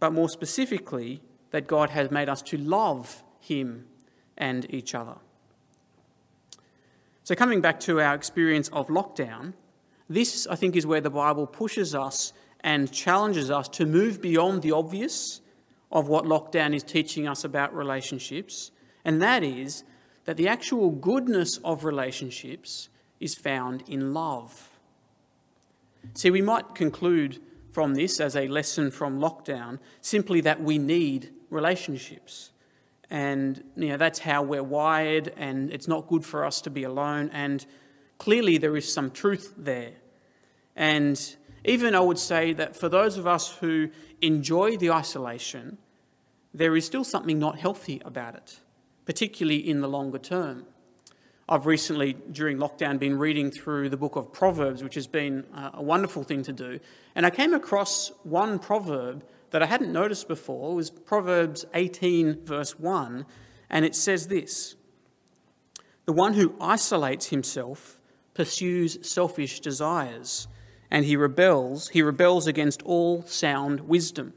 But 0.00 0.12
more 0.12 0.28
specifically, 0.28 1.22
that 1.52 1.66
God 1.66 1.90
has 1.90 2.10
made 2.10 2.28
us 2.28 2.42
to 2.42 2.56
love 2.56 3.22
Him 3.38 3.86
and 4.36 4.66
each 4.74 4.94
other. 4.94 5.16
So, 7.32 7.36
coming 7.36 7.62
back 7.62 7.80
to 7.80 7.98
our 7.98 8.14
experience 8.14 8.68
of 8.74 8.88
lockdown, 8.88 9.54
this, 10.06 10.46
I 10.46 10.54
think, 10.54 10.76
is 10.76 10.86
where 10.86 11.00
the 11.00 11.08
Bible 11.08 11.46
pushes 11.46 11.94
us 11.94 12.34
and 12.60 12.92
challenges 12.92 13.50
us 13.50 13.68
to 13.70 13.86
move 13.86 14.20
beyond 14.20 14.60
the 14.60 14.72
obvious 14.72 15.40
of 15.90 16.08
what 16.08 16.26
lockdown 16.26 16.74
is 16.74 16.82
teaching 16.82 17.26
us 17.26 17.42
about 17.42 17.74
relationships, 17.74 18.70
and 19.02 19.22
that 19.22 19.42
is 19.42 19.82
that 20.26 20.36
the 20.36 20.46
actual 20.46 20.90
goodness 20.90 21.58
of 21.64 21.84
relationships 21.84 22.90
is 23.18 23.34
found 23.34 23.82
in 23.88 24.12
love. 24.12 24.68
See, 26.12 26.30
we 26.30 26.42
might 26.42 26.74
conclude 26.74 27.40
from 27.70 27.94
this 27.94 28.20
as 28.20 28.36
a 28.36 28.46
lesson 28.46 28.90
from 28.90 29.18
lockdown 29.18 29.78
simply 30.02 30.42
that 30.42 30.62
we 30.62 30.76
need 30.76 31.30
relationships. 31.48 32.51
And 33.12 33.62
you 33.76 33.88
know, 33.88 33.98
that's 33.98 34.20
how 34.20 34.42
we're 34.42 34.62
wired, 34.62 35.34
and 35.36 35.70
it's 35.70 35.86
not 35.86 36.08
good 36.08 36.24
for 36.24 36.46
us 36.46 36.62
to 36.62 36.70
be 36.70 36.84
alone. 36.84 37.28
And 37.34 37.64
clearly, 38.16 38.56
there 38.56 38.74
is 38.74 38.90
some 38.90 39.10
truth 39.10 39.52
there. 39.54 39.92
And 40.74 41.36
even 41.62 41.94
I 41.94 42.00
would 42.00 42.18
say 42.18 42.54
that 42.54 42.74
for 42.74 42.88
those 42.88 43.18
of 43.18 43.26
us 43.26 43.54
who 43.56 43.90
enjoy 44.22 44.78
the 44.78 44.92
isolation, 44.92 45.76
there 46.54 46.74
is 46.74 46.86
still 46.86 47.04
something 47.04 47.38
not 47.38 47.58
healthy 47.58 48.00
about 48.02 48.34
it, 48.34 48.60
particularly 49.04 49.58
in 49.58 49.82
the 49.82 49.88
longer 49.88 50.18
term. 50.18 50.64
I've 51.46 51.66
recently, 51.66 52.14
during 52.14 52.56
lockdown, 52.56 52.98
been 52.98 53.18
reading 53.18 53.50
through 53.50 53.90
the 53.90 53.98
book 53.98 54.16
of 54.16 54.32
Proverbs, 54.32 54.82
which 54.82 54.94
has 54.94 55.06
been 55.06 55.44
uh, 55.54 55.72
a 55.74 55.82
wonderful 55.82 56.24
thing 56.24 56.44
to 56.44 56.52
do. 56.54 56.80
And 57.14 57.26
I 57.26 57.30
came 57.30 57.52
across 57.52 58.10
one 58.22 58.58
proverb 58.58 59.22
that 59.52 59.62
I 59.62 59.66
hadn't 59.66 59.92
noticed 59.92 60.28
before. 60.28 60.74
Was 60.74 60.90
Proverbs 60.90 61.64
18, 61.72 62.44
verse 62.44 62.78
1. 62.78 63.24
And 63.70 63.84
it 63.84 63.94
says 63.94 64.28
this 64.28 64.74
The 66.04 66.12
one 66.12 66.34
who 66.34 66.54
isolates 66.60 67.28
himself 67.28 68.00
pursues 68.34 68.98
selfish 69.08 69.60
desires 69.60 70.48
and 70.90 71.06
he 71.06 71.16
rebels, 71.16 71.88
he 71.88 72.02
rebels 72.02 72.46
against 72.46 72.82
all 72.82 73.22
sound 73.22 73.80
wisdom. 73.80 74.34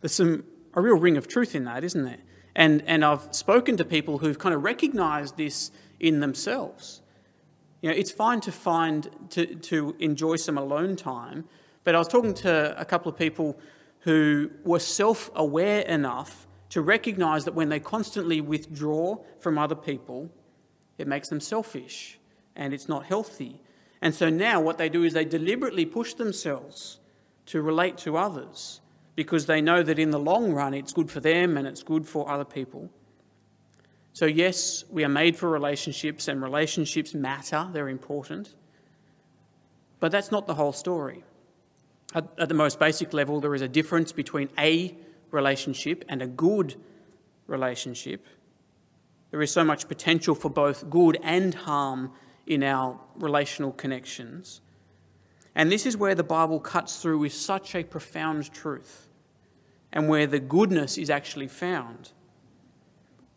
There's 0.00 0.14
some 0.14 0.44
a 0.74 0.80
real 0.80 0.96
ring 0.96 1.16
of 1.16 1.28
truth 1.28 1.54
in 1.54 1.64
that, 1.64 1.84
isn't 1.84 2.04
there? 2.04 2.18
And 2.56 2.82
and 2.86 3.04
I've 3.04 3.34
spoken 3.34 3.76
to 3.76 3.84
people 3.84 4.18
who've 4.18 4.38
kind 4.38 4.54
of 4.54 4.64
recognized 4.64 5.36
this 5.36 5.70
in 6.00 6.20
themselves. 6.20 7.02
You 7.82 7.90
know, 7.90 7.96
it's 7.96 8.10
fine 8.10 8.40
to 8.40 8.52
find 8.52 9.08
to, 9.30 9.46
to 9.46 9.94
enjoy 10.00 10.36
some 10.36 10.58
alone 10.58 10.96
time, 10.96 11.44
but 11.84 11.94
I 11.94 11.98
was 11.98 12.08
talking 12.08 12.34
to 12.34 12.78
a 12.78 12.84
couple 12.84 13.10
of 13.10 13.16
people 13.16 13.58
who 14.08 14.50
were 14.64 14.78
self-aware 14.78 15.82
enough 15.82 16.46
to 16.70 16.80
recognize 16.80 17.44
that 17.44 17.52
when 17.52 17.68
they 17.68 17.78
constantly 17.78 18.40
withdraw 18.40 19.18
from 19.38 19.58
other 19.58 19.74
people, 19.74 20.30
it 20.96 21.06
makes 21.06 21.28
them 21.28 21.40
selfish 21.40 22.18
and 22.56 22.72
it's 22.72 22.88
not 22.88 23.04
healthy. 23.04 23.60
And 24.00 24.14
so 24.14 24.30
now 24.30 24.62
what 24.62 24.78
they 24.78 24.88
do 24.88 25.04
is 25.04 25.12
they 25.12 25.26
deliberately 25.26 25.84
push 25.84 26.14
themselves 26.14 27.00
to 27.46 27.60
relate 27.60 27.98
to 27.98 28.16
others 28.16 28.80
because 29.14 29.44
they 29.44 29.60
know 29.60 29.82
that 29.82 29.98
in 29.98 30.10
the 30.10 30.18
long 30.18 30.54
run 30.54 30.72
it's 30.72 30.94
good 30.94 31.10
for 31.10 31.20
them 31.20 31.58
and 31.58 31.68
it's 31.68 31.82
good 31.82 32.06
for 32.06 32.30
other 32.30 32.46
people. 32.46 32.88
So, 34.14 34.24
yes, 34.24 34.84
we 34.90 35.04
are 35.04 35.10
made 35.10 35.36
for 35.36 35.50
relationships 35.50 36.28
and 36.28 36.42
relationships 36.42 37.12
matter, 37.12 37.68
they're 37.74 37.90
important. 37.90 38.54
But 40.00 40.12
that's 40.12 40.32
not 40.32 40.46
the 40.46 40.54
whole 40.54 40.72
story. 40.72 41.24
At, 42.14 42.26
at, 42.38 42.48
the 42.48 42.54
most 42.54 42.78
basic 42.78 43.12
level, 43.12 43.40
there 43.40 43.54
is 43.54 43.62
a 43.62 43.68
difference 43.68 44.12
between 44.12 44.48
a 44.58 44.96
relationship 45.30 46.04
and 46.08 46.22
a 46.22 46.26
good 46.26 46.74
relationship. 47.46 48.26
There 49.30 49.42
is 49.42 49.50
so 49.50 49.62
much 49.62 49.88
potential 49.88 50.34
for 50.34 50.48
both 50.48 50.88
good 50.88 51.18
and 51.22 51.54
harm 51.54 52.12
in 52.46 52.62
our 52.62 52.98
relational 53.16 53.72
connections. 53.72 54.62
And 55.54 55.70
this 55.70 55.84
is 55.84 55.96
where 55.96 56.14
the 56.14 56.24
Bible 56.24 56.60
cuts 56.60 57.02
through 57.02 57.18
with 57.18 57.34
such 57.34 57.74
a 57.74 57.84
profound 57.84 58.52
truth 58.52 59.08
and 59.92 60.08
where 60.08 60.26
the 60.26 60.38
goodness 60.38 60.96
is 60.96 61.10
actually 61.10 61.48
found. 61.48 62.12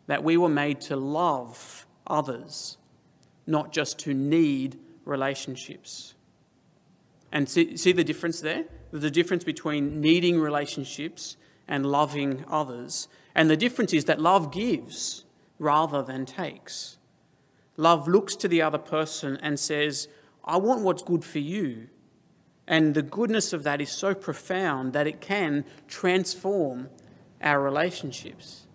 That 0.06 0.24
we 0.24 0.36
were 0.36 0.48
made 0.48 0.80
to 0.82 0.96
love 0.96 1.86
others, 2.06 2.76
not 3.46 3.72
just 3.72 3.98
to 4.00 4.14
need 4.14 4.78
relationships. 5.04 6.14
And 7.32 7.48
see, 7.48 7.76
see 7.76 7.92
the 7.92 8.04
difference 8.04 8.40
there? 8.40 8.66
The 8.92 9.10
difference 9.10 9.42
between 9.42 10.00
needing 10.00 10.38
relationships 10.38 11.36
and 11.66 11.86
loving 11.86 12.44
others. 12.48 13.08
And 13.34 13.48
the 13.48 13.56
difference 13.56 13.92
is 13.94 14.04
that 14.04 14.20
love 14.20 14.52
gives 14.52 15.24
rather 15.58 16.02
than 16.02 16.26
takes. 16.26 16.98
Love 17.76 18.06
looks 18.06 18.36
to 18.36 18.48
the 18.48 18.60
other 18.60 18.78
person 18.78 19.38
and 19.42 19.58
says, 19.58 20.08
I 20.44 20.58
want 20.58 20.82
what's 20.82 21.02
good 21.02 21.24
for 21.24 21.38
you. 21.38 21.88
And 22.66 22.94
the 22.94 23.02
goodness 23.02 23.52
of 23.52 23.62
that 23.64 23.80
is 23.80 23.90
so 23.90 24.14
profound 24.14 24.92
that 24.92 25.06
it 25.06 25.20
can 25.20 25.64
transform 25.88 26.90
our 27.40 27.60
relationships. 27.60 28.66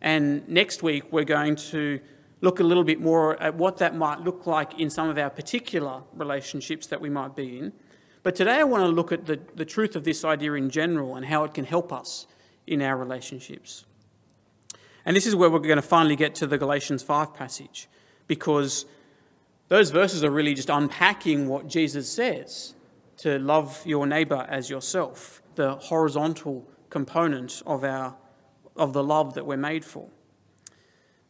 And 0.00 0.46
next 0.48 0.82
week, 0.82 1.12
we're 1.12 1.24
going 1.24 1.56
to 1.56 2.00
look 2.40 2.58
a 2.58 2.64
little 2.64 2.84
bit 2.84 3.00
more 3.00 3.40
at 3.40 3.54
what 3.54 3.78
that 3.78 3.94
might 3.94 4.20
look 4.20 4.46
like 4.46 4.78
in 4.78 4.90
some 4.90 5.08
of 5.08 5.16
our 5.16 5.30
particular 5.30 6.02
relationships 6.12 6.88
that 6.88 7.00
we 7.00 7.08
might 7.08 7.36
be 7.36 7.58
in. 7.58 7.72
But 8.22 8.36
today, 8.36 8.60
I 8.60 8.64
want 8.64 8.82
to 8.84 8.88
look 8.88 9.10
at 9.10 9.26
the, 9.26 9.40
the 9.54 9.64
truth 9.64 9.96
of 9.96 10.04
this 10.04 10.24
idea 10.24 10.54
in 10.54 10.70
general 10.70 11.16
and 11.16 11.26
how 11.26 11.44
it 11.44 11.54
can 11.54 11.64
help 11.64 11.92
us 11.92 12.26
in 12.66 12.80
our 12.80 12.96
relationships. 12.96 13.84
And 15.04 15.16
this 15.16 15.26
is 15.26 15.34
where 15.34 15.50
we're 15.50 15.58
going 15.58 15.76
to 15.76 15.82
finally 15.82 16.14
get 16.14 16.34
to 16.36 16.46
the 16.46 16.58
Galatians 16.58 17.02
5 17.02 17.34
passage, 17.34 17.88
because 18.28 18.86
those 19.68 19.90
verses 19.90 20.22
are 20.22 20.30
really 20.30 20.54
just 20.54 20.70
unpacking 20.70 21.48
what 21.48 21.66
Jesus 21.66 22.08
says 22.08 22.74
to 23.18 23.38
love 23.38 23.82
your 23.84 24.06
neighbour 24.06 24.46
as 24.48 24.70
yourself, 24.70 25.42
the 25.56 25.74
horizontal 25.76 26.68
component 26.90 27.62
of, 27.66 27.82
our, 27.82 28.14
of 28.76 28.92
the 28.92 29.02
love 29.02 29.34
that 29.34 29.46
we're 29.46 29.56
made 29.56 29.84
for. 29.84 30.08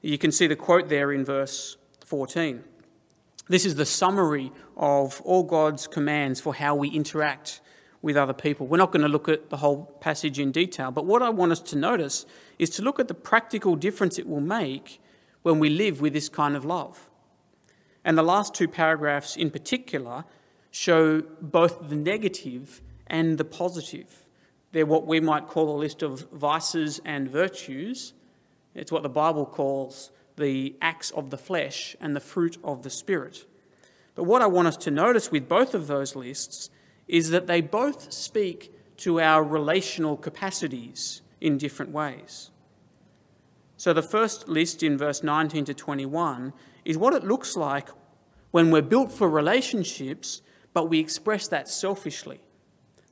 You 0.03 0.19
can 0.19 0.33
see 0.33 0.47
the 0.47 0.57
quote 0.57 0.89
there 0.89 1.13
in 1.13 1.25
verse 1.25 1.77
14. 2.05 2.65
This 3.49 3.67
is 3.67 3.75
the 3.75 3.87
summary 3.87 4.53
of 4.77 5.21
all 5.23 5.43
God's 5.43 5.87
commands 5.87 6.41
for 6.41 6.55
how 6.55 6.75
we 6.75 6.89
interact 6.89 7.61
with 8.01 8.17
other 8.17 8.33
people. 8.33 8.67
We're 8.67 8.79
not 8.79 8.93
going 8.93 9.03
to 9.03 9.09
look 9.09 9.29
at 9.29 9.51
the 9.51 9.57
whole 9.59 9.85
passage 10.01 10.39
in 10.39 10.53
detail, 10.53 10.91
but 10.91 11.07
what 11.07 11.23
I 11.23 11.31
want 11.31 11.53
us 11.53 11.61
to 11.61 11.77
notice 11.77 12.27
is 12.59 12.71
to 12.71 12.83
look 12.83 12.99
at 13.01 13.09
the 13.09 13.15
practical 13.15 13.77
difference 13.77 14.19
it 14.19 14.29
will 14.29 14.41
make 14.41 15.01
when 15.43 15.59
we 15.59 15.71
live 15.71 16.01
with 16.01 16.13
this 16.13 16.29
kind 16.29 16.57
of 16.57 16.65
love. 16.65 17.09
And 18.05 18.19
the 18.19 18.23
last 18.23 18.55
two 18.55 18.69
paragraphs 18.69 19.37
in 19.37 19.51
particular 19.51 20.25
show 20.71 21.23
both 21.41 21.89
the 21.89 21.97
negative 21.97 22.81
and 23.07 23.39
the 23.39 23.45
positive. 23.45 24.25
They're 24.73 24.87
what 24.87 25.07
we 25.07 25.21
might 25.21 25.47
call 25.47 25.77
a 25.77 25.79
list 25.79 26.03
of 26.03 26.29
vices 26.33 27.01
and 27.05 27.29
virtues. 27.29 28.15
It's 28.75 28.91
what 28.91 29.03
the 29.03 29.09
Bible 29.09 29.47
calls 29.47 30.11
the 30.37 30.77
acts 30.81 31.11
of 31.11 31.31
the 31.31 31.39
flesh 31.39 31.97
and 32.01 32.17
the 32.17 32.21
fruit 32.21 32.57
of 32.65 32.83
the 32.83 32.91
Spirit. 32.91 33.47
But 34.15 34.25
what 34.25 34.43
I 34.43 34.47
want 34.47 34.69
us 34.69 34.77
to 34.79 34.91
notice 34.91 35.31
with 35.31 35.49
both 35.49 35.75
of 35.75 35.87
those 35.87 36.15
lists 36.17 36.71
is 37.09 37.31
that 37.31 37.47
they 37.47 37.61
both 37.61 38.13
speak 38.13 38.75
to 38.99 39.21
our 39.21 39.43
relational 39.43 40.17
capacities 40.17 41.23
in 41.41 41.59
different 41.59 41.93
ways. 41.93 42.51
So 43.77 43.93
the 43.93 44.03
first 44.03 44.49
list 44.49 44.83
in 44.83 44.97
verse 44.97 45.23
19 45.23 45.65
to 45.65 45.75
21 45.75 46.53
is 46.85 46.97
what 46.97 47.15
it 47.15 47.25
looks 47.25 47.57
like 47.57 47.89
when 48.53 48.71
we're 48.71 48.83
built 48.83 49.11
for 49.11 49.29
relationships, 49.29 50.43
but 50.73 50.89
we 50.89 51.01
express 51.01 51.49
that 51.49 51.69
selfishly. 51.69 52.41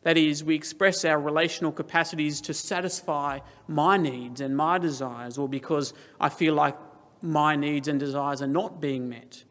That 0.03 0.17
is, 0.17 0.45
we 0.45 0.55
express 0.55 1.05
our 1.05 1.21
relational 1.21 1.73
capacities 1.73 2.41
to 2.43 2.55
satisfy 2.55 3.41
my 3.67 3.97
needs 3.97 4.41
and 4.41 4.57
my 4.57 4.79
desires, 4.79 5.37
or 5.37 5.49
because 5.49 5.93
I 6.21 6.29
feel 6.29 6.55
like 6.55 6.77
my 7.23 7.57
needs 7.57 7.89
and 7.89 7.99
desires 7.99 8.43
are 8.43 8.47
not 8.47 8.81
being 8.81 9.09
met. 9.09 9.45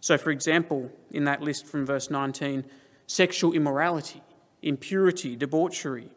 So, 0.00 0.18
for 0.18 0.30
example, 0.30 0.90
in 1.10 1.24
that 1.24 1.42
list 1.42 1.66
from 1.66 1.86
verse 1.86 2.10
19, 2.10 2.64
sexual 3.06 3.52
immorality, 3.52 4.22
impurity, 4.62 5.36
debauchery. 5.36 6.10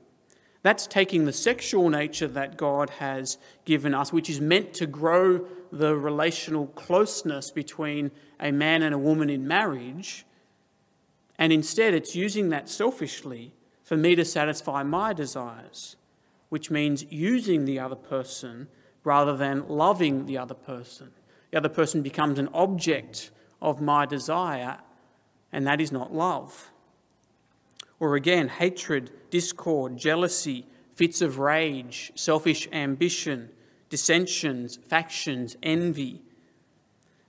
That's 0.63 0.88
taking 0.88 1.26
the 1.26 1.34
sexual 1.34 1.89
nature 1.89 2.28
that 2.30 2.58
God 2.58 2.89
has 2.91 3.38
given 3.65 3.93
us, 3.93 4.12
which 4.12 4.30
is 4.30 4.41
meant 4.41 4.73
to 4.76 4.88
grow 4.88 5.45
the 5.71 5.95
relational 5.95 6.67
closeness 6.67 7.52
between 7.52 8.10
a 8.39 8.52
man 8.52 8.82
and 8.82 8.95
a 8.95 8.97
woman 8.97 9.30
in 9.30 9.47
marriage, 9.47 10.26
and 11.38 11.52
instead 11.54 11.93
it's 11.93 12.15
using 12.15 12.50
that 12.50 12.69
selfishly 12.69 13.54
for 13.84 13.95
me 13.97 14.15
to 14.15 14.26
satisfy 14.26 14.82
my 14.82 15.13
desires, 15.13 15.95
which 16.50 16.71
means 16.71 17.06
using 17.12 17.65
the 17.65 17.78
other 17.78 17.95
person 17.95 18.67
rather 19.06 19.38
than 19.38 19.68
loving 19.70 20.26
the 20.26 20.38
other 20.38 20.54
person. 20.54 21.12
The 21.52 21.58
other 21.58 21.70
person 21.70 22.02
becomes 22.02 22.39
an 22.39 22.50
object 22.54 23.32
of 23.62 23.80
my 23.80 24.06
desire, 24.06 24.80
and 25.54 25.65
that 25.65 25.80
is 25.80 25.91
not 25.91 26.13
love. 26.13 26.72
Or 28.00 28.15
again, 28.15 28.50
hatred, 28.50 29.12
discord, 29.30 29.98
jealousy, 29.98 30.65
fits 30.96 31.22
of 31.22 31.39
rage, 31.39 32.12
selfish 32.15 32.68
ambition, 32.74 33.50
dissensions, 33.89 34.78
factions, 34.88 35.56
envy. 35.63 36.22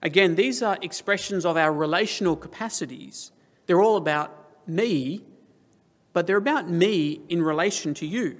Again, 0.02 0.34
these 0.34 0.62
are 0.62 0.78
expressions 0.82 1.44
of 1.44 1.56
our 1.56 1.72
relational 1.72 2.36
capacities. 2.36 3.32
They're 3.66 3.82
all 3.82 3.96
about 3.96 4.66
me, 4.66 5.24
but 6.12 6.26
they're 6.26 6.36
about 6.36 6.68
me 6.68 7.20
in 7.28 7.42
relation 7.42 7.94
to 7.94 8.06
you. 8.06 8.38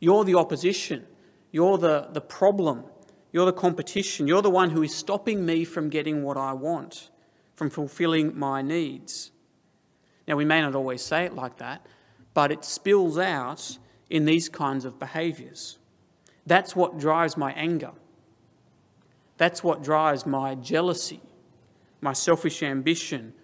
You're 0.00 0.24
the 0.24 0.34
opposition. 0.34 1.06
You're 1.50 1.78
the, 1.78 2.08
the 2.12 2.20
problem. 2.20 2.84
You're 3.32 3.46
the 3.46 3.52
competition. 3.52 4.26
You're 4.26 4.42
the 4.42 4.50
one 4.50 4.70
who 4.70 4.82
is 4.82 4.94
stopping 4.94 5.44
me 5.44 5.64
from 5.64 5.88
getting 5.88 6.22
what 6.22 6.36
I 6.36 6.52
want, 6.52 7.10
from 7.54 7.70
fulfilling 7.70 8.38
my 8.38 8.62
needs. 8.62 9.30
Now, 10.26 10.36
we 10.36 10.44
may 10.44 10.60
not 10.60 10.74
always 10.74 11.02
say 11.02 11.24
it 11.24 11.34
like 11.34 11.56
that, 11.58 11.86
but 12.34 12.52
it 12.52 12.64
spills 12.64 13.18
out 13.18 13.78
in 14.10 14.24
these 14.24 14.48
kinds 14.48 14.84
of 14.84 14.98
behaviours. 14.98 15.78
That's 16.46 16.76
what 16.76 16.98
drives 16.98 17.36
my 17.36 17.52
anger. 17.52 17.92
That's 19.36 19.62
what 19.62 19.82
drives 19.82 20.26
my 20.26 20.54
jealousy, 20.54 21.20
my 22.00 22.12
selfish 22.12 22.62
ambition, 22.62 23.34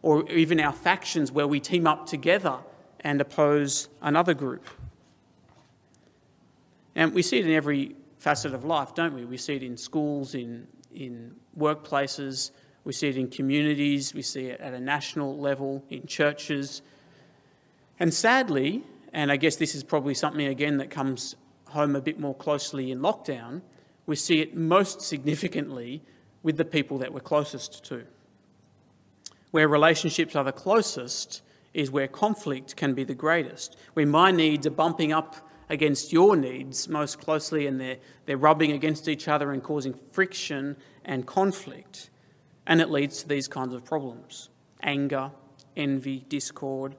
or 0.00 0.28
even 0.30 0.58
our 0.60 0.72
factions 0.72 1.30
where 1.30 1.46
we 1.46 1.60
team 1.60 1.86
up 1.86 2.06
together 2.06 2.58
and 3.00 3.20
oppose 3.20 3.88
another 4.00 4.34
group. 4.34 4.66
And 6.94 7.12
we 7.14 7.22
see 7.22 7.38
it 7.38 7.46
in 7.46 7.52
every 7.52 7.96
facet 8.18 8.54
of 8.54 8.64
life, 8.64 8.94
don't 8.94 9.14
we? 9.14 9.24
We 9.24 9.36
see 9.36 9.56
it 9.56 9.62
in 9.62 9.76
schools, 9.76 10.34
in, 10.34 10.66
in 10.94 11.34
workplaces, 11.58 12.50
we 12.84 12.92
see 12.92 13.08
it 13.08 13.16
in 13.16 13.28
communities, 13.28 14.14
we 14.14 14.22
see 14.22 14.46
it 14.46 14.60
at 14.60 14.74
a 14.74 14.80
national 14.80 15.38
level, 15.38 15.84
in 15.90 16.06
churches. 16.06 16.82
And 17.98 18.12
sadly, 18.12 18.82
and 19.12 19.30
I 19.30 19.36
guess 19.36 19.56
this 19.56 19.74
is 19.74 19.84
probably 19.84 20.14
something 20.14 20.46
again 20.46 20.78
that 20.78 20.90
comes 20.90 21.36
home 21.66 21.96
a 21.96 22.00
bit 22.00 22.20
more 22.20 22.34
closely 22.34 22.90
in 22.90 23.00
lockdown, 23.00 23.62
we 24.06 24.16
see 24.16 24.40
it 24.40 24.56
most 24.56 25.00
significantly 25.00 26.02
with 26.42 26.56
the 26.56 26.64
people 26.64 26.98
that 26.98 27.12
we're 27.12 27.20
closest 27.20 27.84
to. 27.84 28.04
Where 29.52 29.68
relationships 29.68 30.34
are 30.34 30.44
the 30.44 30.52
closest 30.52 31.42
is 31.72 31.90
where 31.90 32.08
conflict 32.08 32.76
can 32.76 32.94
be 32.94 33.04
the 33.04 33.14
greatest, 33.14 33.76
where 33.94 34.06
my 34.06 34.30
needs 34.30 34.66
are 34.66 34.70
bumping 34.70 35.12
up 35.12 35.36
against 35.72 36.12
your 36.12 36.36
needs 36.36 36.86
most 36.86 37.18
closely 37.18 37.66
and 37.66 37.80
they're, 37.80 37.96
they're 38.26 38.36
rubbing 38.36 38.72
against 38.72 39.08
each 39.08 39.26
other 39.26 39.52
and 39.52 39.62
causing 39.62 39.94
friction 40.12 40.76
and 41.02 41.26
conflict. 41.26 42.10
And 42.66 42.80
it 42.80 42.90
leads 42.90 43.22
to 43.22 43.28
these 43.28 43.48
kinds 43.48 43.74
of 43.74 43.84
problems 43.84 44.50
anger, 44.82 45.30
envy, 45.76 46.24
discord. 46.28 46.94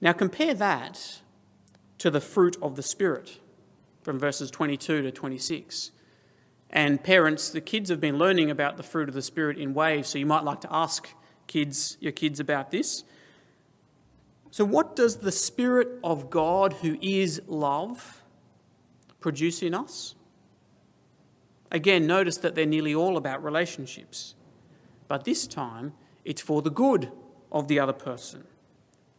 Now, 0.00 0.12
compare 0.12 0.54
that 0.54 1.20
to 1.98 2.10
the 2.10 2.20
fruit 2.20 2.56
of 2.62 2.76
the 2.76 2.82
Spirit 2.82 3.40
from 4.02 4.18
verses 4.18 4.50
22 4.50 5.02
to 5.02 5.10
26. 5.10 5.90
And 6.70 7.02
parents, 7.02 7.50
the 7.50 7.60
kids 7.60 7.90
have 7.90 8.00
been 8.00 8.18
learning 8.18 8.50
about 8.50 8.76
the 8.76 8.82
fruit 8.82 9.08
of 9.08 9.14
the 9.14 9.22
Spirit 9.22 9.58
in 9.58 9.74
waves, 9.74 10.10
so 10.10 10.18
you 10.18 10.26
might 10.26 10.44
like 10.44 10.60
to 10.60 10.68
ask 10.70 11.08
kids, 11.46 11.96
your 12.00 12.12
kids 12.12 12.38
about 12.38 12.70
this. 12.70 13.02
So, 14.54 14.64
what 14.64 14.94
does 14.94 15.16
the 15.16 15.32
Spirit 15.32 15.88
of 16.04 16.30
God, 16.30 16.74
who 16.74 16.96
is 17.02 17.42
love, 17.48 18.22
produce 19.18 19.64
in 19.64 19.74
us? 19.74 20.14
Again, 21.72 22.06
notice 22.06 22.36
that 22.36 22.54
they're 22.54 22.64
nearly 22.64 22.94
all 22.94 23.16
about 23.16 23.42
relationships. 23.42 24.36
But 25.08 25.24
this 25.24 25.48
time, 25.48 25.92
it's 26.24 26.40
for 26.40 26.62
the 26.62 26.70
good 26.70 27.10
of 27.50 27.66
the 27.66 27.80
other 27.80 27.92
person. 27.92 28.44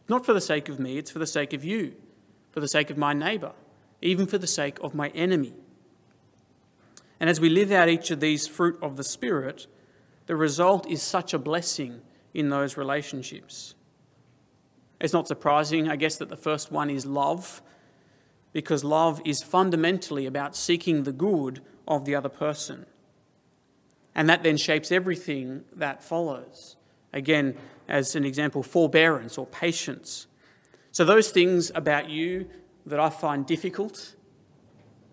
Not 0.08 0.24
for 0.24 0.32
the 0.32 0.40
sake 0.40 0.70
of 0.70 0.80
me, 0.80 0.96
it's 0.96 1.10
for 1.10 1.18
the 1.18 1.26
sake 1.26 1.52
of 1.52 1.62
you, 1.62 1.96
for 2.50 2.60
the 2.60 2.66
sake 2.66 2.88
of 2.88 2.96
my 2.96 3.12
neighbour, 3.12 3.52
even 4.00 4.26
for 4.26 4.38
the 4.38 4.46
sake 4.46 4.78
of 4.80 4.94
my 4.94 5.08
enemy. 5.08 5.52
And 7.20 7.28
as 7.28 7.40
we 7.40 7.50
live 7.50 7.70
out 7.70 7.90
each 7.90 8.10
of 8.10 8.20
these 8.20 8.48
fruit 8.48 8.78
of 8.80 8.96
the 8.96 9.04
Spirit, 9.04 9.66
the 10.24 10.34
result 10.34 10.90
is 10.90 11.02
such 11.02 11.34
a 11.34 11.38
blessing 11.38 12.00
in 12.32 12.48
those 12.48 12.78
relationships. 12.78 13.74
It's 15.00 15.12
not 15.12 15.28
surprising, 15.28 15.88
I 15.88 15.96
guess, 15.96 16.16
that 16.16 16.28
the 16.28 16.36
first 16.36 16.72
one 16.72 16.90
is 16.90 17.04
love, 17.04 17.62
because 18.52 18.82
love 18.84 19.20
is 19.24 19.42
fundamentally 19.42 20.26
about 20.26 20.56
seeking 20.56 21.02
the 21.02 21.12
good 21.12 21.60
of 21.86 22.04
the 22.04 22.14
other 22.14 22.28
person. 22.28 22.86
And 24.14 24.28
that 24.30 24.42
then 24.42 24.56
shapes 24.56 24.90
everything 24.90 25.64
that 25.74 26.02
follows. 26.02 26.76
Again, 27.12 27.56
as 27.88 28.16
an 28.16 28.24
example, 28.24 28.62
forbearance 28.62 29.36
or 29.36 29.46
patience. 29.46 30.26
So, 30.92 31.04
those 31.04 31.30
things 31.30 31.70
about 31.74 32.08
you 32.08 32.48
that 32.86 32.98
I 32.98 33.10
find 33.10 33.44
difficult, 33.44 34.14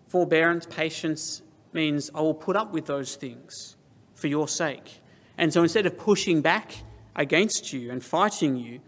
forbearance, 0.07 0.65
patience, 0.65 1.41
means 1.73 2.09
I 2.13 2.21
will 2.21 2.33
put 2.33 2.55
up 2.55 2.71
with 2.71 2.85
those 2.85 3.15
things 3.15 3.75
for 4.13 4.27
your 4.27 4.47
sake. 4.47 5.01
And 5.37 5.51
so 5.51 5.63
instead 5.63 5.85
of 5.85 5.97
pushing 5.97 6.41
back 6.41 6.83
against 7.15 7.73
you 7.73 7.91
and 7.91 8.03
fighting 8.03 8.55
you 8.55 8.79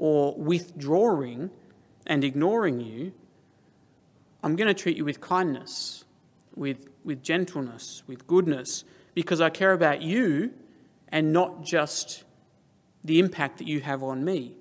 or 0.00 0.34
withdrawing 0.34 1.50
and 2.06 2.24
ignoring 2.24 2.80
you, 2.80 3.12
I'm 4.42 4.56
going 4.56 4.66
to 4.66 4.74
treat 4.74 4.96
you 4.96 5.04
with 5.04 5.20
kindness, 5.20 6.06
with, 6.54 6.88
with 7.04 7.22
gentleness, 7.22 8.02
with 8.06 8.26
goodness, 8.26 8.84
because 9.12 9.42
I 9.42 9.50
care 9.50 9.74
about 9.74 10.00
you 10.00 10.54
and 11.08 11.34
not 11.34 11.62
just 11.62 12.24
the 13.04 13.18
impact 13.18 13.58
that 13.58 13.66
you 13.66 13.80
have 13.80 14.02
on 14.02 14.24
me. 14.24 14.54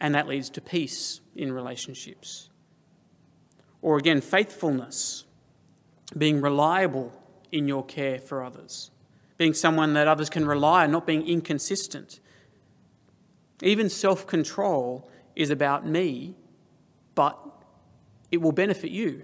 And 0.00 0.14
that 0.14 0.28
leads 0.28 0.48
to 0.50 0.60
peace 0.60 1.20
in 1.34 1.50
relationships. 1.50 2.50
Or 3.80 3.98
again, 3.98 4.20
faithfulness, 4.20 5.24
being 6.16 6.40
reliable 6.40 7.12
in 7.50 7.66
your 7.66 7.84
care 7.84 8.20
for 8.20 8.44
others, 8.44 8.92
being 9.38 9.54
someone 9.54 9.94
that 9.94 10.06
others 10.06 10.30
can 10.30 10.46
rely 10.46 10.84
on, 10.84 10.92
not 10.92 11.04
being 11.04 11.26
inconsistent. 11.26 12.20
Even 13.62 13.88
self 13.88 14.26
control 14.26 15.08
is 15.36 15.48
about 15.48 15.86
me, 15.86 16.34
but 17.14 17.38
it 18.30 18.42
will 18.42 18.52
benefit 18.52 18.90
you. 18.90 19.22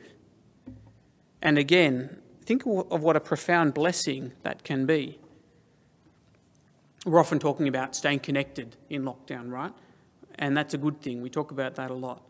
And 1.42 1.58
again, 1.58 2.18
think 2.44 2.64
of 2.64 3.02
what 3.02 3.16
a 3.16 3.20
profound 3.20 3.74
blessing 3.74 4.32
that 4.42 4.64
can 4.64 4.86
be. 4.86 5.18
We're 7.04 7.20
often 7.20 7.38
talking 7.38 7.68
about 7.68 7.94
staying 7.94 8.20
connected 8.20 8.76
in 8.88 9.02
lockdown, 9.02 9.50
right? 9.50 9.72
And 10.36 10.56
that's 10.56 10.74
a 10.74 10.78
good 10.78 11.00
thing. 11.00 11.20
We 11.20 11.30
talk 11.30 11.50
about 11.50 11.74
that 11.76 11.90
a 11.90 11.94
lot. 11.94 12.22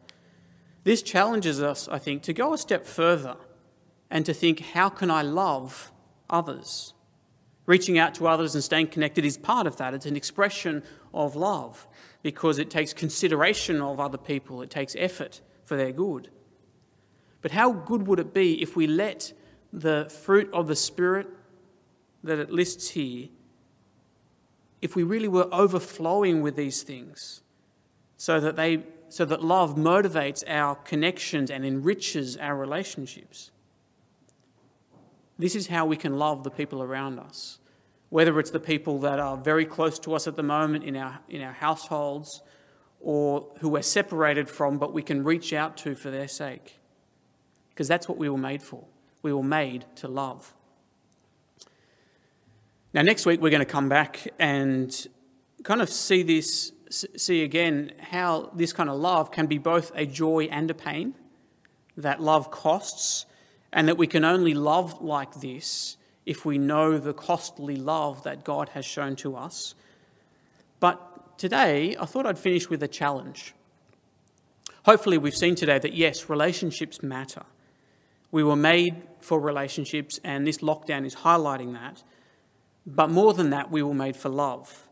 This 0.85 1.03
challenges 1.03 1.63
us, 1.63 1.89
I 1.89 1.99
think, 1.99 2.23
to 2.25 2.33
go 2.33 2.55
a 2.55 2.59
step 2.59 2.87
further 2.87 3.37
and 4.11 4.25
to 4.25 4.33
think, 4.33 4.61
how 4.61 4.89
can 4.89 5.11
I 5.11 5.23
love 5.23 5.93
others? 6.31 6.95
Reaching 7.69 7.99
out 7.99 8.15
to 8.15 8.27
others 8.27 8.55
and 8.55 8.65
staying 8.65 8.87
connected 8.87 9.27
is 9.27 9.37
part 9.37 9.67
of 9.67 9.77
that. 9.77 9.93
It's 9.93 10.07
an 10.07 10.17
expression 10.17 10.83
of 11.13 11.37
love 11.37 11.87
because 12.23 12.59
it 12.59 12.71
takes 12.71 12.95
consideration 12.95 13.83
of 13.83 14.01
other 14.01 14.17
people, 14.17 14.63
it 14.63 14.71
takes 14.71 14.97
effort 14.99 15.43
for 15.67 15.77
their 15.77 15.93
good. 15.93 16.31
But 17.43 17.51
how 17.51 17.73
good 17.73 18.07
would 18.07 18.21
it 18.21 18.33
be 18.33 18.63
if 18.63 18.75
we 18.75 18.87
let 18.87 19.35
the 19.71 20.11
fruit 20.25 20.51
of 20.55 20.67
the 20.67 20.75
Spirit 20.75 21.27
that 22.25 22.39
it 22.39 22.51
lists 22.51 22.89
here, 22.89 23.29
if 24.81 24.97
we 24.97 25.03
really 25.03 25.29
were 25.29 25.49
overflowing 25.53 26.41
with 26.41 26.57
these 26.57 26.83
things, 26.83 27.43
so 28.17 28.41
that, 28.41 28.57
they, 28.57 28.83
so 29.11 29.27
that 29.27 29.45
love 29.45 29.77
motivates 29.77 30.43
our 30.49 30.75
connections 30.75 31.51
and 31.51 31.67
enriches 31.67 32.39
our 32.39 32.57
relationships? 32.57 33.51
This 35.39 35.55
is 35.55 35.69
how 35.69 35.87
we 35.87 35.97
can 35.97 36.19
love 36.19 36.43
the 36.43 36.51
people 36.51 36.83
around 36.83 37.19
us, 37.19 37.59
whether 38.09 38.39
it's 38.41 38.51
the 38.51 38.61
people 38.61 38.99
that 39.01 39.21
are 39.21 39.37
very 39.37 39.65
close 39.65 39.99
to 40.01 40.15
us 40.15 40.27
at 40.27 40.37
the 40.37 40.43
moment 40.43 40.85
in 40.85 40.97
our, 40.97 41.21
in 41.29 41.43
our 41.43 41.53
households 41.53 42.43
or 43.01 43.47
who 43.61 43.69
we're 43.69 43.83
separated 43.83 44.49
from 44.49 44.79
but 44.79 44.93
we 44.93 45.03
can 45.03 45.23
reach 45.23 45.53
out 45.53 45.77
to 45.77 45.95
for 45.95 46.11
their 46.11 46.27
sake. 46.27 46.79
Because 47.71 47.87
that's 47.87 48.09
what 48.09 48.19
we 48.19 48.29
were 48.29 48.39
made 48.39 48.63
for. 48.63 48.85
We 49.23 49.33
were 49.33 49.45
made 49.45 49.85
to 49.97 50.09
love. 50.09 50.53
Now, 52.93 53.03
next 53.03 53.27
week, 53.27 53.41
we're 53.41 53.51
going 53.51 53.61
to 53.61 53.67
come 53.67 53.89
back 53.89 54.27
and 54.39 55.07
kind 55.63 55.83
of 55.83 55.91
see 55.91 56.23
this, 56.23 56.73
see 56.89 57.45
again 57.45 57.93
how 58.01 58.51
this 58.55 58.73
kind 58.73 58.89
of 58.89 58.97
love 58.97 59.31
can 59.31 59.47
be 59.47 59.59
both 59.59 59.93
a 59.95 60.07
joy 60.07 60.49
and 60.51 60.71
a 60.71 60.75
pain, 60.75 61.15
that 61.97 62.21
love 62.21 62.51
costs, 62.51 63.27
and 63.73 63.89
that 63.89 63.99
we 63.99 64.07
can 64.07 64.25
only 64.25 64.55
love 64.55 65.03
like 65.03 65.35
this 65.41 65.97
if 66.27 66.45
we 66.45 66.59
know 66.59 66.99
the 66.99 67.15
costly 67.15 67.77
love 67.77 68.23
that 68.23 68.45
God 68.45 68.71
has 68.71 68.85
shown 68.85 69.17
to 69.17 69.37
us. 69.37 69.75
But 70.81 71.39
today, 71.39 71.97
I 71.99 72.05
thought 72.05 72.27
I'd 72.27 72.39
finish 72.39 72.69
with 72.69 72.83
a 72.83 72.89
challenge. 72.89 73.55
Hopefully, 74.85 75.19
we've 75.19 75.35
seen 75.35 75.55
today 75.55 75.79
that 75.79 75.95
yes, 75.95 76.29
relationships 76.29 77.03
matter. 77.03 77.45
We 78.31 78.45
were 78.45 78.57
made 78.57 79.03
for 79.21 79.41
relationships, 79.41 80.21
and 80.23 80.47
this 80.47 80.59
lockdown 80.59 81.05
is 81.05 81.15
highlighting 81.17 81.73
that. 81.73 82.03
But 82.87 83.11
more 83.11 83.35
than 83.35 83.51
that, 83.51 83.71
we 83.71 83.83
were 83.83 83.95
made 83.95 84.17
for 84.17 84.29
love. 84.29 84.87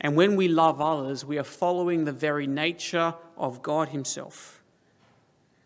And 0.00 0.16
when 0.16 0.36
we 0.36 0.48
love 0.48 0.80
others, 0.80 1.24
we 1.24 1.38
are 1.38 1.44
following 1.44 2.04
the 2.04 2.12
very 2.12 2.46
nature 2.46 3.14
of 3.36 3.62
God 3.62 3.90
Himself. 3.90 4.59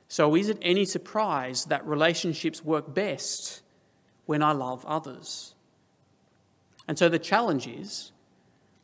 So, 0.08 0.34
is 0.36 0.48
it 0.48 0.58
any 0.62 0.84
surprise 0.84 1.64
that 1.66 1.86
relationships 1.86 2.64
work 2.64 2.94
best 2.94 3.62
when 4.26 4.42
I 4.42 4.52
love 4.52 4.84
others? 4.86 5.54
And 6.86 6.98
so 6.98 7.08
the 7.08 7.18
challenge 7.18 7.66
is 7.66 8.12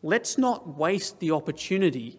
let's 0.02 0.38
not 0.38 0.76
waste 0.76 1.20
the 1.20 1.30
opportunity 1.30 2.18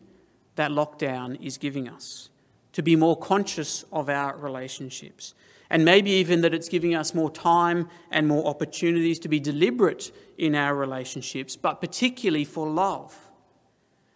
that 0.55 0.71
lockdown 0.71 1.41
is 1.41 1.57
giving 1.57 1.89
us 1.89 2.29
to 2.73 2.81
be 2.81 2.95
more 2.95 3.17
conscious 3.17 3.83
of 3.91 4.09
our 4.09 4.37
relationships. 4.37 5.33
And 5.69 5.85
maybe 5.85 6.11
even 6.11 6.41
that 6.41 6.53
it's 6.53 6.69
giving 6.69 6.95
us 6.95 7.13
more 7.15 7.31
time 7.31 7.89
and 8.11 8.27
more 8.27 8.45
opportunities 8.45 9.19
to 9.19 9.29
be 9.29 9.39
deliberate 9.39 10.11
in 10.37 10.53
our 10.53 10.75
relationships, 10.75 11.55
but 11.55 11.79
particularly 11.79 12.45
for 12.45 12.67
love. 12.67 13.17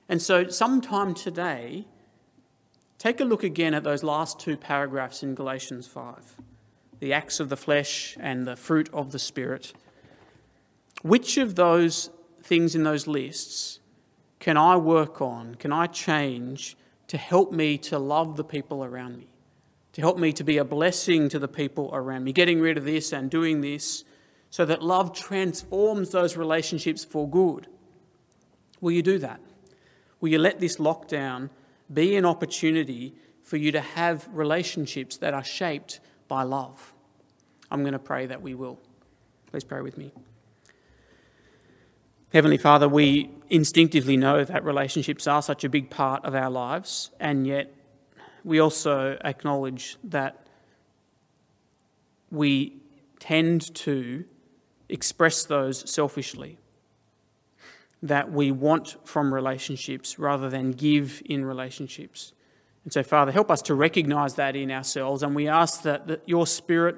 And 0.10 0.22
so, 0.22 0.50
sometime 0.50 1.14
today, 1.14 1.88
Take 2.98 3.20
a 3.20 3.26
look 3.26 3.44
again 3.44 3.74
at 3.74 3.84
those 3.84 4.04
last 4.04 4.40
two 4.40 4.58
paragraphs 4.58 5.24
in 5.24 5.36
Galatians 5.36 5.88
5 5.88 6.36
the 7.02 7.12
acts 7.12 7.42
of 7.42 7.50
the 7.50 7.58
flesh 7.58 8.16
and 8.22 8.48
the 8.48 8.56
fruit 8.56 8.90
of 8.94 9.12
the 9.12 9.20
Spirit. 9.20 9.74
Which 11.02 11.38
of 11.38 11.56
those 11.56 12.10
things 12.42 12.74
in 12.74 12.84
those 12.84 13.06
lists 13.06 13.80
can 14.40 14.58
I 14.58 14.78
work 14.78 15.22
on, 15.22 15.56
can 15.56 15.74
I 15.74 15.88
change 15.88 16.78
to 17.08 17.18
help 17.18 17.52
me 17.52 17.78
to 17.80 18.00
love 18.00 18.38
the 18.38 18.44
people 18.44 18.84
around 18.84 19.18
me, 19.18 19.28
to 19.94 20.02
help 20.02 20.18
me 20.18 20.32
to 20.34 20.44
be 20.44 20.58
a 20.58 20.64
blessing 20.64 21.30
to 21.30 21.38
the 21.38 21.48
people 21.48 21.90
around 21.94 22.24
me, 22.24 22.32
getting 22.32 22.60
rid 22.60 22.78
of 22.78 22.86
this 22.86 23.12
and 23.12 23.30
doing 23.30 23.62
this 23.62 24.04
so 24.50 24.66
that 24.66 24.82
love 24.82 25.14
transforms 25.14 26.12
those 26.12 26.38
relationships 26.38 27.04
for 27.04 27.30
good? 27.30 27.68
Will 28.82 28.92
you 28.92 29.04
do 29.04 29.18
that? 29.20 29.40
Will 30.22 30.30
you 30.30 30.40
let 30.40 30.60
this 30.60 30.78
lockdown? 30.78 31.50
Be 31.94 32.16
an 32.16 32.26
opportunity 32.26 33.16
for 33.44 33.58
you 33.58 33.72
to 33.72 33.82
have 33.82 34.28
relationships 34.32 35.18
that 35.18 35.34
are 35.34 35.44
shaped 35.44 36.00
by 36.28 36.44
love. 36.44 36.94
I'm 37.70 37.82
going 37.82 37.94
to 37.94 38.00
pray 38.00 38.26
that 38.26 38.42
we 38.42 38.56
will. 38.56 38.80
Please 39.52 39.64
pray 39.64 39.82
with 39.82 39.98
me. 39.98 40.12
Heavenly 42.34 42.58
Father, 42.58 42.90
we 42.90 43.30
instinctively 43.50 44.18
know 44.18 44.44
that 44.44 44.64
relationships 44.64 45.28
are 45.28 45.42
such 45.42 45.64
a 45.64 45.70
big 45.70 45.90
part 45.90 46.26
of 46.26 46.36
our 46.36 46.50
lives, 46.50 47.12
and 47.20 47.48
yet 47.48 47.74
we 48.44 48.60
also 48.60 49.18
acknowledge 49.24 49.98
that 50.04 50.46
we 52.32 52.78
tend 53.20 53.74
to 53.76 54.26
express 54.90 55.46
those 55.46 55.90
selfishly 55.90 56.58
that 58.08 58.32
we 58.32 58.52
want 58.52 58.98
from 59.04 59.34
relationships 59.34 60.20
rather 60.20 60.50
than 60.50 60.72
give 60.72 61.22
in 61.26 61.44
relationships. 61.44 62.34
And 62.84 62.94
so, 62.94 63.02
Father, 63.02 63.32
help 63.32 63.50
us 63.50 63.64
to 63.64 63.74
recognize 63.74 64.36
that 64.36 64.56
in 64.56 64.70
ourselves. 64.70 65.24
And 65.24 65.36
we 65.36 65.48
ask 65.48 65.82
that, 65.82 66.06
that 66.08 66.22
your 66.28 66.46
Spirit 66.46 66.98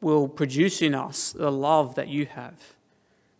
will 0.00 0.28
produce 0.28 0.82
in 0.82 0.94
us 0.94 1.32
the 1.32 1.50
love 1.50 1.96
that 1.96 2.08
you 2.08 2.26
have, 2.26 2.74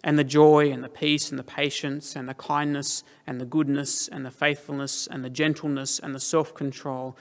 and 0.03 0.19
the 0.19 0.25
joy, 0.25 0.71
and 0.71 0.83
the 0.83 0.89
peace, 0.89 1.31
and 1.31 1.39
the 1.39 1.45
patience, 1.45 2.17
and 2.17 2.29
the 2.29 2.35
kindness, 2.35 3.05
and 3.27 3.41
the 3.41 3.45
goodness, 3.45 4.09
and 4.09 4.27
the 4.27 4.31
faithfulness, 4.31 5.07
and 5.07 5.25
the 5.25 5.31
gentleness, 5.31 6.01
and 6.01 6.15
the 6.15 6.21
self 6.21 6.55
control 6.55 7.17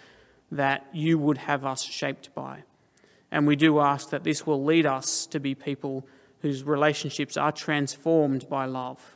that 0.51 0.87
you 0.91 1.19
would 1.19 1.37
have 1.37 1.63
us 1.63 1.83
shaped 1.83 2.33
by. 2.33 2.63
And 3.31 3.45
we 3.45 3.55
do 3.55 3.79
ask 3.79 4.09
that 4.09 4.23
this 4.23 4.47
will 4.47 4.63
lead 4.63 4.87
us 4.87 5.27
to 5.27 5.39
be 5.39 5.53
people 5.53 6.07
whose 6.41 6.63
relationships 6.63 7.37
are 7.37 7.51
transformed 7.51 8.49
by 8.49 8.65
love. 8.65 9.15